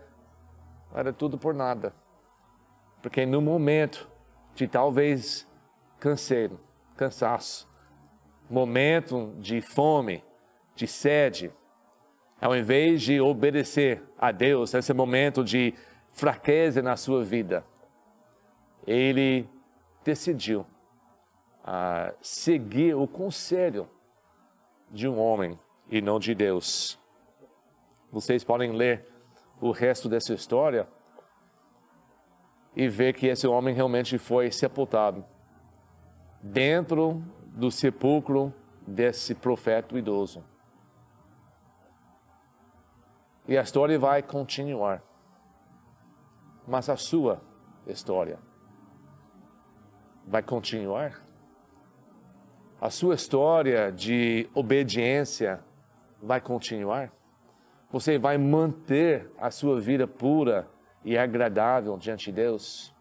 era 0.95 1.13
tudo 1.13 1.37
por 1.37 1.53
nada. 1.53 1.93
Porque 3.03 3.27
no 3.27 3.41
momento 3.41 4.09
de 4.55 4.69
talvez 4.69 5.49
canseiro, 5.99 6.61
cansaço, 6.97 7.69
momento 8.49 9.35
de 9.39 9.61
fome, 9.61 10.23
de 10.77 10.87
sede, 10.87 11.53
ao 12.41 12.57
invés 12.57 13.03
de 13.03 13.21
obedecer 13.21 14.03
a 14.19 14.33
Deus 14.33 14.73
nesse 14.73 14.93
momento 14.93 15.45
de 15.45 15.75
fraqueza 16.09 16.81
na 16.81 16.97
sua 16.97 17.23
vida, 17.23 17.65
ele 18.87 19.49
decidiu 20.05 20.61
uh, 20.61 22.15
seguir 22.23 22.95
o 22.95 23.07
conselho 23.07 23.89
de 24.91 25.07
um 25.07 25.19
homem 25.19 25.59
e 25.89 26.01
não 26.01 26.19
de 26.19 26.35
Deus. 26.35 26.99
Vocês 28.11 28.43
podem 28.43 28.73
ler 28.73 29.07
o 29.61 29.71
resto 29.71 30.09
dessa 30.09 30.33
história 30.33 30.89
e 32.75 32.89
ver 32.89 33.15
que 33.15 33.27
esse 33.27 33.47
homem 33.47 33.75
realmente 33.75 34.17
foi 34.17 34.51
sepultado 34.51 35.25
dentro 36.43 37.23
do 37.47 37.71
sepulcro 37.71 38.55
desse 38.87 39.35
profeta 39.35 39.99
idoso. 39.99 40.43
E 43.49 43.57
a 43.57 43.63
história 43.63 43.99
vai 43.99 44.23
continuar. 44.23 45.03
Mas 46.67 46.89
a 46.89 46.97
sua 46.97 47.41
história 47.87 48.39
vai 50.27 50.43
continuar? 50.43 51.21
A 52.81 52.89
sua 52.89 53.15
história 53.15 53.91
de 53.91 54.49
obediência 54.55 55.61
vai 56.23 56.41
continuar? 56.41 57.13
Você 57.91 58.19
vai 58.19 58.39
manter 58.39 59.31
a 59.39 59.51
sua 59.51 59.81
vida 59.81 60.07
pura 60.07 60.69
e 61.05 61.19
agradável 61.19 61.99
diante 61.99 62.27
de 62.27 62.33
Deus? 62.33 62.95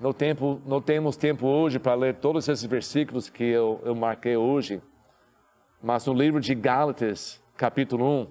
Não, 0.00 0.12
tempo, 0.12 0.60
não 0.66 0.80
temos 0.80 1.16
tempo 1.16 1.46
hoje 1.46 1.78
para 1.78 1.94
ler 1.94 2.16
todos 2.16 2.48
esses 2.48 2.64
versículos 2.64 3.30
que 3.30 3.44
eu, 3.44 3.80
eu 3.84 3.94
marquei 3.94 4.36
hoje, 4.36 4.82
mas 5.82 6.06
no 6.06 6.12
livro 6.12 6.40
de 6.40 6.54
Gálatas, 6.54 7.42
capítulo 7.56 8.04
1, 8.22 8.26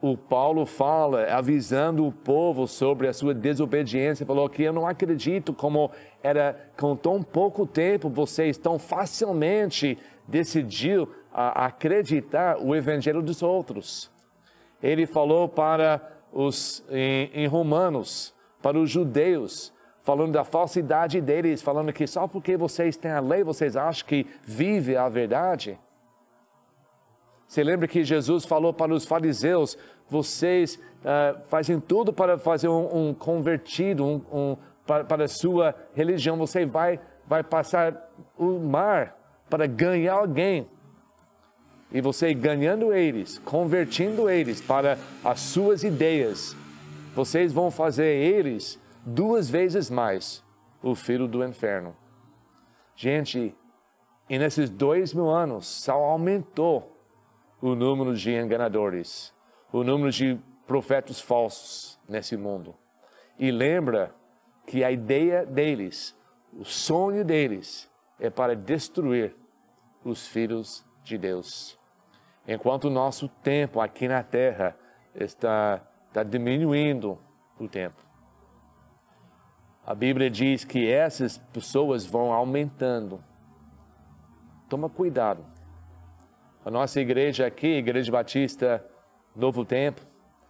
o 0.00 0.16
Paulo 0.16 0.66
fala, 0.66 1.24
avisando 1.32 2.06
o 2.06 2.12
povo 2.12 2.66
sobre 2.66 3.08
a 3.08 3.12
sua 3.12 3.32
desobediência, 3.32 4.26
falou 4.26 4.48
que 4.48 4.62
eu 4.62 4.72
não 4.72 4.86
acredito 4.86 5.54
como 5.54 5.90
era 6.22 6.70
com 6.78 6.94
tão 6.94 7.22
pouco 7.22 7.66
tempo 7.66 8.10
vocês 8.10 8.58
tão 8.58 8.78
facilmente 8.78 9.98
decidiu 10.28 11.08
a 11.32 11.66
acreditar 11.66 12.58
o 12.58 12.74
evangelho 12.74 13.22
dos 13.22 13.42
outros. 13.42 14.10
Ele 14.82 15.06
falou 15.06 15.48
para 15.48 16.02
os 16.32 16.84
em, 16.90 17.30
em 17.32 17.46
Romanos, 17.46 18.34
para 18.60 18.78
os 18.78 18.90
judeus, 18.90 19.72
falando 20.02 20.32
da 20.32 20.44
falsidade 20.44 21.20
deles, 21.20 21.62
falando 21.62 21.92
que 21.92 22.06
só 22.06 22.28
porque 22.28 22.58
vocês 22.58 22.96
têm 22.96 23.10
a 23.10 23.20
lei, 23.20 23.42
vocês 23.42 23.74
acham 23.74 24.06
que 24.06 24.26
vive 24.42 24.96
a 24.96 25.08
verdade. 25.08 25.78
Você 27.54 27.62
lembra 27.62 27.86
que 27.86 28.02
Jesus 28.02 28.44
falou 28.44 28.72
para 28.72 28.92
os 28.92 29.06
fariseus: 29.06 29.78
vocês 30.10 30.74
uh, 30.74 31.40
fazem 31.48 31.78
tudo 31.78 32.12
para 32.12 32.36
fazer 32.36 32.66
um, 32.66 33.10
um 33.10 33.14
convertido, 33.14 34.04
um, 34.04 34.20
um, 34.32 34.56
para, 34.84 35.04
para 35.04 35.24
a 35.26 35.28
sua 35.28 35.72
religião. 35.94 36.36
Você 36.36 36.66
vai, 36.66 36.98
vai 37.24 37.44
passar 37.44 38.10
o 38.36 38.58
mar 38.58 39.16
para 39.48 39.68
ganhar 39.68 40.14
alguém. 40.14 40.66
E 41.92 42.00
você 42.00 42.34
ganhando 42.34 42.92
eles, 42.92 43.38
convertindo 43.38 44.28
eles 44.28 44.60
para 44.60 44.98
as 45.22 45.38
suas 45.38 45.84
ideias, 45.84 46.56
vocês 47.14 47.52
vão 47.52 47.70
fazer 47.70 48.16
eles 48.16 48.80
duas 49.06 49.48
vezes 49.48 49.88
mais 49.88 50.42
o 50.82 50.96
filho 50.96 51.28
do 51.28 51.44
inferno. 51.44 51.94
Gente, 52.96 53.54
e 54.28 54.38
nesses 54.40 54.68
dois 54.68 55.14
mil 55.14 55.30
anos 55.30 55.68
só 55.68 55.92
aumentou 55.92 56.93
o 57.64 57.74
número 57.74 58.14
de 58.14 58.30
enganadores, 58.30 59.32
o 59.72 59.82
número 59.82 60.10
de 60.10 60.38
profetas 60.66 61.18
falsos 61.18 61.98
nesse 62.06 62.36
mundo. 62.36 62.74
E 63.38 63.50
lembra 63.50 64.14
que 64.66 64.84
a 64.84 64.90
ideia 64.90 65.46
deles, 65.46 66.14
o 66.52 66.62
sonho 66.62 67.24
deles, 67.24 67.90
é 68.20 68.28
para 68.28 68.54
destruir 68.54 69.34
os 70.04 70.28
filhos 70.28 70.84
de 71.02 71.16
Deus. 71.16 71.78
Enquanto 72.46 72.84
o 72.84 72.90
nosso 72.90 73.28
tempo 73.28 73.80
aqui 73.80 74.06
na 74.08 74.22
terra 74.22 74.76
está, 75.14 75.80
está 76.08 76.22
diminuindo 76.22 77.18
o 77.58 77.66
tempo. 77.66 78.02
A 79.86 79.94
Bíblia 79.94 80.28
diz 80.28 80.66
que 80.66 80.86
essas 80.86 81.38
pessoas 81.38 82.04
vão 82.04 82.30
aumentando. 82.30 83.24
Toma 84.68 84.90
cuidado 84.90 85.53
a 86.64 86.70
nossa 86.70 86.98
igreja 86.98 87.46
aqui, 87.46 87.66
Igreja 87.66 88.10
Batista 88.10 88.82
Novo 89.36 89.66
Tempo, 89.66 90.00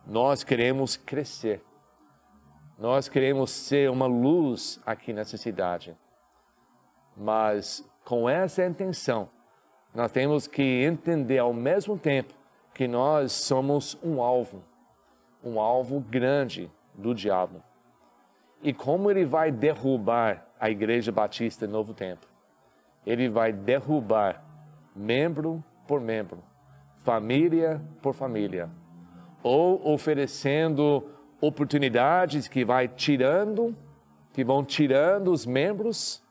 nós 0.07 0.45
queremos 0.45 0.97
crescer. 0.97 1.61
Nós 2.79 3.09
queremos 3.09 3.51
ser 3.51 3.91
uma 3.91 4.07
luz 4.07 4.81
aqui 4.87 5.13
nessa 5.13 5.37
cidade. 5.37 5.97
Mas 7.17 7.85
com 8.05 8.29
essa 8.29 8.65
intenção, 8.65 9.29
nós 9.93 10.13
temos 10.13 10.47
que 10.47 10.85
entender 10.85 11.39
ao 11.39 11.53
mesmo 11.53 11.99
tempo 11.99 12.33
que 12.73 12.87
nós 12.87 13.33
somos 13.33 13.99
um 14.01 14.23
alvo, 14.23 14.63
um 15.43 15.59
alvo 15.59 15.99
grande 15.99 16.71
do 16.95 17.13
diabo. 17.13 17.61
E 18.63 18.73
como 18.73 19.11
ele 19.11 19.25
vai 19.25 19.51
derrubar 19.51 20.47
a 20.61 20.71
Igreja 20.71 21.11
Batista 21.11 21.67
Novo 21.67 21.93
Tempo? 21.93 22.27
Ele 23.05 23.29
vai 23.29 23.53
derrubar 23.53 24.45
membro 24.95 25.63
por 25.87 26.01
membro, 26.01 26.43
família 26.99 27.81
por 28.03 28.15
família, 28.15 28.71
ou 29.43 29.93
oferecendo 29.93 31.07
oportunidades 31.41 32.49
que 32.49 32.65
vai 32.65 32.89
tirando, 32.89 33.77
que 34.33 34.45
vão 34.45 34.65
tirando 34.65 35.31
os 35.33 35.45
membros, 35.45 36.23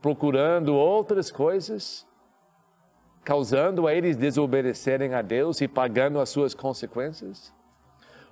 procurando 0.00 0.74
outras 0.74 1.30
coisas, 1.30 2.06
causando 3.24 3.86
a 3.86 3.94
eles 3.94 4.16
desobedecerem 4.16 5.14
a 5.14 5.22
Deus 5.22 5.60
e 5.60 5.68
pagando 5.68 6.20
as 6.20 6.30
suas 6.30 6.54
consequências. 6.54 7.52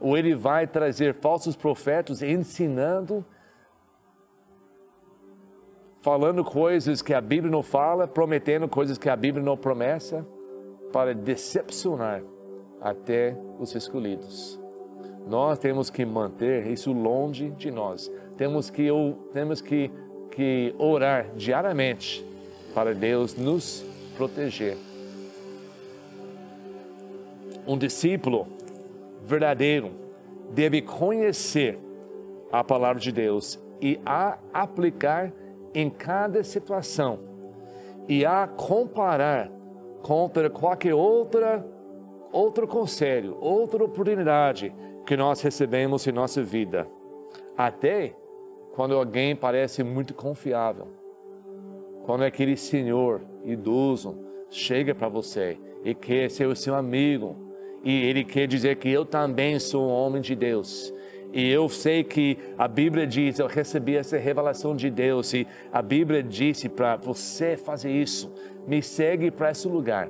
Ou 0.01 0.17
ele 0.17 0.35
vai 0.35 0.67
trazer 0.67 1.15
falsos 1.15 1.57
profetas 1.57 2.23
ensinando 2.23 3.25
falando 6.09 6.43
coisas 6.43 7.03
que 7.03 7.13
a 7.13 7.21
Bíblia 7.21 7.53
não 7.53 7.63
fala, 7.63 8.09
prometendo 8.09 8.67
coisas 8.67 8.97
que 8.97 9.11
a 9.11 9.15
Bíblia 9.15 9.45
não 9.45 9.59
promessa, 9.59 10.27
para 10.91 11.15
decepcionar 11.15 12.23
até 12.81 13.37
os 13.59 13.75
escolhidos. 13.75 14.59
Nós 15.27 15.59
temos 15.59 15.91
que 15.91 16.07
manter 16.07 16.67
isso 16.67 16.95
longe 16.95 17.51
de 17.51 17.71
nós. 17.71 18.11
Temos 18.39 18.71
que, 18.71 18.89
temos 19.35 19.61
que, 19.61 19.91
que 20.31 20.75
orar 20.79 21.29
diariamente 21.37 22.25
para 22.75 22.95
Deus 22.95 23.37
nos 23.37 23.85
proteger. 24.17 24.79
Um 27.67 27.77
discípulo 27.77 28.47
verdadeiro 29.27 29.91
deve 30.55 30.81
conhecer 30.81 31.79
a 32.51 32.65
palavra 32.65 32.99
de 32.99 33.13
Deus 33.13 33.61
e 33.79 34.01
a 34.07 34.39
aplicar 34.55 35.31
em 35.81 35.89
cada 35.89 36.43
situação 36.43 37.21
e 38.09 38.27
a 38.27 38.49
comparar 38.49 39.49
contra 40.03 40.51
qualquer 40.51 40.93
outra 40.93 41.65
outro 42.33 42.67
conselho, 42.67 43.39
outra 43.41 43.85
oportunidade 43.85 44.75
que 45.07 45.17
nós 45.17 45.41
recebemos 45.41 46.05
em 46.07 46.13
nossa 46.13 46.43
vida. 46.43 46.87
Até 47.57 48.15
quando 48.75 48.97
alguém 48.97 49.37
parece 49.37 49.85
muito 49.85 50.15
confiável. 50.15 50.89
Quando 52.05 52.25
aquele 52.25 52.57
senhor 52.57 53.23
idoso 53.45 54.19
chega 54.51 54.95
para 54.97 55.09
você 55.09 55.59
e 55.85 55.95
quer 55.95 56.29
ser 56.29 56.47
o 56.47 56.57
seu 56.57 56.75
amigo, 56.75 57.37
e 57.85 58.03
ele 58.05 58.25
quer 58.25 58.49
dizer 58.49 58.77
que 58.77 58.91
eu 58.91 59.05
também 59.05 59.61
sou 59.61 59.89
um 59.89 59.93
homem 59.93 60.21
de 60.21 60.35
Deus. 60.35 60.93
E 61.33 61.51
eu 61.51 61.69
sei 61.69 62.03
que 62.03 62.39
a 62.57 62.67
Bíblia 62.67 63.07
diz, 63.07 63.39
eu 63.39 63.47
recebi 63.47 63.97
essa 63.97 64.17
revelação 64.17 64.75
de 64.75 64.89
Deus, 64.89 65.33
e 65.35 65.47
a 65.71 65.83
Bíblia 65.83 66.23
disse 66.23 66.69
para 66.69 66.97
você 66.97 67.57
fazer 67.57 67.91
isso, 67.91 68.33
me 68.67 68.83
segue 68.83 69.31
para 69.31 69.51
esse 69.51 69.69
lugar. 69.69 70.09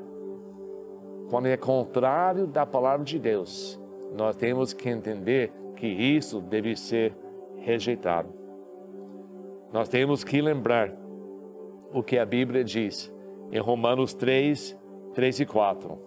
Quando 1.28 1.46
é 1.46 1.56
contrário 1.56 2.46
da 2.46 2.64
palavra 2.64 3.04
de 3.04 3.18
Deus, 3.18 3.80
nós 4.16 4.36
temos 4.36 4.72
que 4.72 4.88
entender 4.88 5.52
que 5.76 5.86
isso 5.86 6.40
deve 6.40 6.76
ser 6.76 7.14
rejeitado. 7.56 8.32
Nós 9.72 9.88
temos 9.88 10.24
que 10.24 10.40
lembrar 10.40 10.92
o 11.92 12.02
que 12.02 12.18
a 12.18 12.24
Bíblia 12.24 12.64
diz 12.64 13.12
em 13.52 13.58
Romanos 13.58 14.14
3, 14.14 14.76
3 15.14 15.40
e 15.40 15.46
4. 15.46 15.98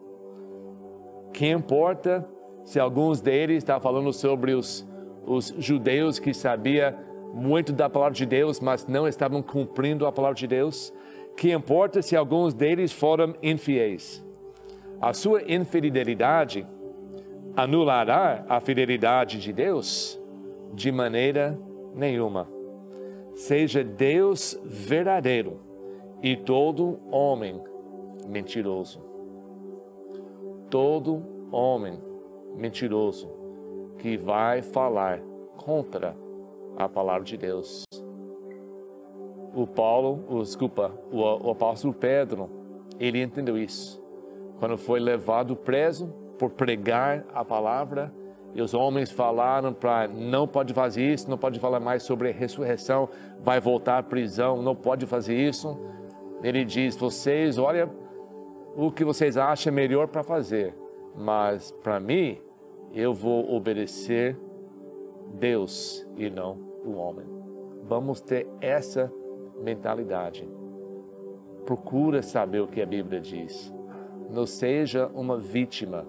Que 1.33 1.47
importa 1.47 2.27
se 2.63 2.79
alguns 2.79 3.21
deles 3.21 3.57
estão 3.57 3.79
falando 3.79 4.11
sobre 4.11 4.53
os, 4.53 4.87
os 5.25 5.53
judeus 5.57 6.19
que 6.19 6.33
sabiam 6.33 6.93
muito 7.33 7.71
da 7.71 7.89
palavra 7.89 8.13
de 8.13 8.25
Deus, 8.25 8.59
mas 8.59 8.87
não 8.87 9.07
estavam 9.07 9.41
cumprindo 9.41 10.05
a 10.05 10.11
palavra 10.11 10.35
de 10.35 10.47
Deus? 10.47 10.93
Que 11.37 11.51
importa 11.51 12.01
se 12.01 12.15
alguns 12.15 12.53
deles 12.53 12.91
foram 12.91 13.35
infiéis? 13.41 14.23
A 14.99 15.13
sua 15.13 15.41
infidelidade 15.51 16.65
anulará 17.55 18.45
a 18.47 18.59
fidelidade 18.59 19.39
de 19.39 19.53
Deus? 19.53 20.19
De 20.73 20.91
maneira 20.91 21.57
nenhuma. 21.95 22.47
Seja 23.35 23.83
Deus 23.83 24.59
verdadeiro 24.63 25.59
e 26.21 26.35
todo 26.35 26.99
homem 27.09 27.61
mentiroso. 28.27 29.01
Todo 30.69 31.23
homem 31.51 31.99
mentiroso 32.55 33.40
que 34.01 34.17
vai 34.17 34.63
falar 34.63 35.19
contra 35.57 36.17
a 36.75 36.89
palavra 36.89 37.23
de 37.23 37.37
Deus. 37.37 37.83
O 39.53 39.67
Paulo, 39.67 40.41
desculpa, 40.41 40.91
o, 41.11 41.19
o 41.19 41.51
apóstolo 41.51 41.93
Pedro, 41.93 42.49
ele 42.99 43.21
entendeu 43.21 43.57
isso. 43.57 44.01
Quando 44.59 44.75
foi 44.75 44.99
levado 44.99 45.55
preso 45.55 46.07
por 46.39 46.49
pregar 46.49 47.23
a 47.31 47.45
palavra, 47.45 48.11
e 48.55 48.61
os 48.61 48.73
homens 48.73 49.11
falaram 49.11 49.71
para 49.71 50.07
não 50.07 50.47
pode 50.47 50.73
fazer 50.73 51.13
isso, 51.13 51.29
não 51.29 51.37
pode 51.37 51.59
falar 51.59 51.79
mais 51.79 52.01
sobre 52.01 52.31
ressurreição, 52.31 53.07
vai 53.39 53.59
voltar 53.59 53.99
à 53.99 54.03
prisão, 54.03 54.61
não 54.61 54.75
pode 54.75 55.05
fazer 55.05 55.35
isso. 55.35 55.79
Ele 56.41 56.65
diz: 56.65 56.95
vocês, 56.95 57.59
olha 57.59 57.89
o 58.75 58.91
que 58.91 59.05
vocês 59.05 59.37
acham 59.37 59.71
melhor 59.71 60.07
para 60.07 60.23
fazer, 60.23 60.75
mas 61.15 61.71
para 61.83 61.99
mim, 61.99 62.41
eu 62.93 63.13
vou 63.13 63.53
obedecer 63.53 64.37
Deus 65.33 66.07
e 66.17 66.29
não 66.29 66.57
o 66.85 66.93
homem. 66.93 67.25
Vamos 67.83 68.21
ter 68.21 68.47
essa 68.59 69.11
mentalidade. 69.61 70.47
Procura 71.65 72.21
saber 72.21 72.61
o 72.61 72.67
que 72.67 72.81
a 72.81 72.85
Bíblia 72.85 73.19
diz. 73.19 73.73
Não 74.29 74.45
seja 74.45 75.07
uma 75.13 75.37
vítima 75.37 76.05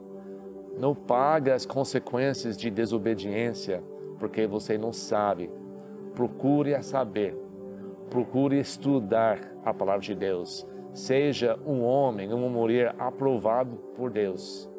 não 0.79 0.95
paga 0.95 1.55
as 1.55 1.67
consequências 1.67 2.57
de 2.57 2.71
desobediência 2.71 3.83
porque 4.19 4.47
você 4.47 4.79
não 4.79 4.93
sabe. 4.93 5.51
Procure 6.15 6.81
saber. 6.83 7.37
Procure 8.09 8.59
estudar 8.59 9.39
a 9.65 9.73
palavra 9.73 10.01
de 10.01 10.15
Deus. 10.15 10.67
Seja 10.93 11.59
um 11.67 11.83
homem, 11.83 12.33
uma 12.33 12.49
mulher 12.49 12.95
aprovado 12.99 13.77
por 13.95 14.11
Deus. 14.11 14.71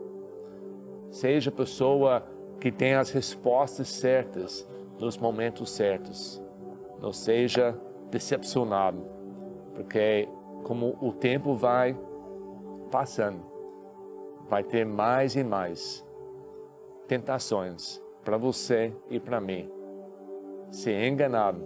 Seja 1.13 1.52
pessoa 1.52 2.26
que 2.60 2.71
tem 2.71 2.95
as 2.95 3.12
respostas 3.12 3.88
certas 3.88 4.67
nos 4.99 5.15
momentos 5.15 5.69
certos. 5.69 6.41
Não 6.99 7.13
seja 7.13 7.80
decepcionado, 8.10 9.06
porque 9.76 10.28
como 10.63 10.97
o 10.99 11.13
tempo 11.13 11.54
vai 11.54 11.95
passando, 12.89 13.43
vai 14.49 14.63
ter 14.63 14.88
mais 14.88 15.36
e 15.36 15.43
mais 15.43 16.04
tentações 17.08 18.02
para 18.26 18.36
você 18.36 18.91
e 19.08 19.19
para 19.19 19.39
mim. 19.39 19.69
Ser 20.71 21.08
enganado, 21.08 21.63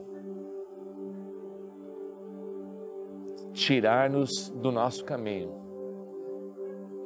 tirar-nos 3.54 4.50
do 4.50 4.74
nosso 4.74 5.06
caminho 5.06 5.56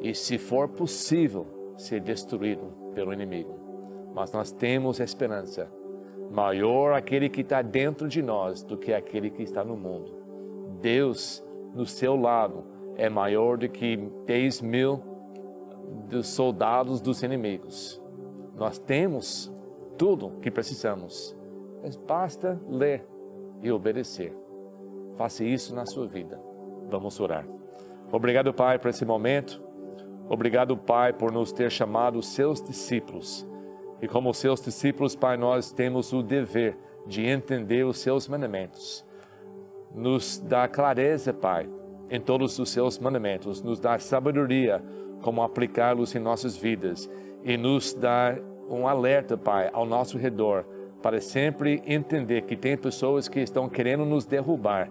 e, 0.02 0.16
se 0.16 0.40
for 0.40 0.68
possível, 0.70 1.61
ser 1.82 2.00
destruído 2.02 2.74
pelo 2.94 3.14
inimigo. 3.14 3.60
Mas 4.14 4.32
nós 4.32 4.52
temos 4.52 5.00
esperança. 5.00 5.72
Maior 6.30 6.94
aquele 6.94 7.30
que 7.30 7.42
está 7.42 7.62
dentro 7.62 8.08
de 8.08 8.22
nós 8.22 8.64
do 8.64 8.78
que 8.78 8.94
aquele 8.94 9.30
que 9.30 9.44
está 9.44 9.64
no 9.64 9.76
mundo. 9.76 10.16
Deus, 10.82 11.44
no 11.74 11.86
seu 11.86 12.16
lado, 12.16 12.64
é 12.96 13.10
maior 13.10 13.58
do 13.58 13.68
que 13.68 13.98
10 14.26 14.62
mil 14.62 15.02
dos 16.08 16.28
soldados 16.28 17.02
dos 17.02 17.22
inimigos. 17.24 18.02
Nós 18.56 18.78
temos 18.78 19.52
tudo 19.98 20.40
que 20.42 20.52
precisamos, 20.52 21.36
mas 21.82 21.96
basta 21.96 22.60
ler 22.68 23.06
e 23.62 23.72
obedecer. 23.72 24.36
Faça 25.16 25.44
isso 25.44 25.76
na 25.76 25.86
sua 25.86 26.08
vida. 26.08 26.40
Vamos 26.90 27.20
orar. 27.20 27.46
Obrigado, 28.12 28.54
Pai, 28.54 28.80
por 28.80 28.90
esse 28.90 29.06
momento. 29.06 29.71
Obrigado, 30.32 30.78
Pai, 30.78 31.12
por 31.12 31.30
nos 31.30 31.52
ter 31.52 31.70
chamado 31.70 32.24
seus 32.24 32.62
discípulos. 32.62 33.46
E 34.02 34.08
como 34.08 34.34
seus 34.34 34.62
discípulos, 34.62 35.14
Pai, 35.14 35.36
nós 35.36 35.74
temos 35.74 36.14
o 36.14 36.24
dever 36.24 36.78
de 37.06 37.26
entender 37.26 37.86
os 37.86 37.98
seus 37.98 38.30
mandamentos. 38.30 39.06
Nos 39.94 40.40
dá 40.40 40.70
clareza, 40.70 41.34
Pai, 41.34 41.68
em 42.10 42.18
todos 42.18 42.58
os 42.60 42.70
seus 42.70 42.98
mandamentos. 42.98 43.62
Nos 43.62 43.78
dá 43.78 44.00
sabedoria 44.00 44.82
como 45.22 45.44
aplicá-los 45.44 46.16
em 46.16 46.20
nossas 46.20 46.56
vidas 46.56 47.10
e 47.44 47.58
nos 47.58 47.94
dar 47.94 48.40
um 48.70 48.88
alerta, 48.88 49.36
Pai, 49.36 49.70
ao 49.74 49.86
nosso 49.86 50.18
redor, 50.18 50.64
para 51.04 51.20
sempre 51.20 51.84
entender 51.86 52.44
que 52.44 52.56
tem 52.56 52.78
pessoas 52.78 53.28
que 53.28 53.42
estão 53.42 53.68
querendo 53.68 54.06
nos 54.06 54.26
derrubar 54.26 54.90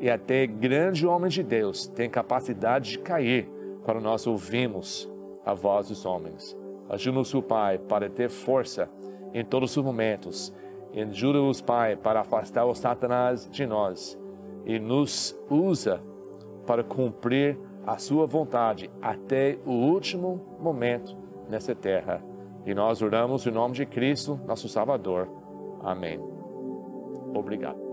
e 0.00 0.10
até 0.10 0.48
grande 0.48 1.06
homem 1.06 1.30
de 1.30 1.44
Deus 1.44 1.86
tem 1.86 2.10
capacidade 2.10 2.90
de 2.90 2.98
cair 2.98 3.59
quando 3.82 4.00
nós 4.00 4.26
ouvimos 4.26 5.10
a 5.44 5.54
voz 5.54 5.88
dos 5.88 6.04
homens. 6.04 6.56
Ajuda-nos, 6.88 7.32
Pai, 7.46 7.78
para 7.78 8.08
ter 8.08 8.28
força 8.28 8.88
em 9.32 9.44
todos 9.44 9.76
os 9.76 9.84
momentos. 9.84 10.52
Ajuda-nos, 10.94 11.60
Pai, 11.60 11.96
para 11.96 12.20
afastar 12.20 12.64
o 12.64 12.74
Satanás 12.74 13.48
de 13.50 13.66
nós 13.66 14.18
e 14.64 14.78
nos 14.78 15.38
usa 15.48 16.00
para 16.66 16.82
cumprir 16.82 17.58
a 17.86 17.96
sua 17.96 18.26
vontade 18.26 18.90
até 19.00 19.58
o 19.64 19.72
último 19.72 20.58
momento 20.60 21.16
nessa 21.48 21.74
terra. 21.74 22.22
E 22.66 22.74
nós 22.74 23.00
oramos 23.02 23.46
em 23.46 23.50
nome 23.50 23.74
de 23.74 23.86
Cristo, 23.86 24.38
nosso 24.46 24.68
Salvador. 24.68 25.28
Amém. 25.82 26.20
Obrigado. 27.34 27.89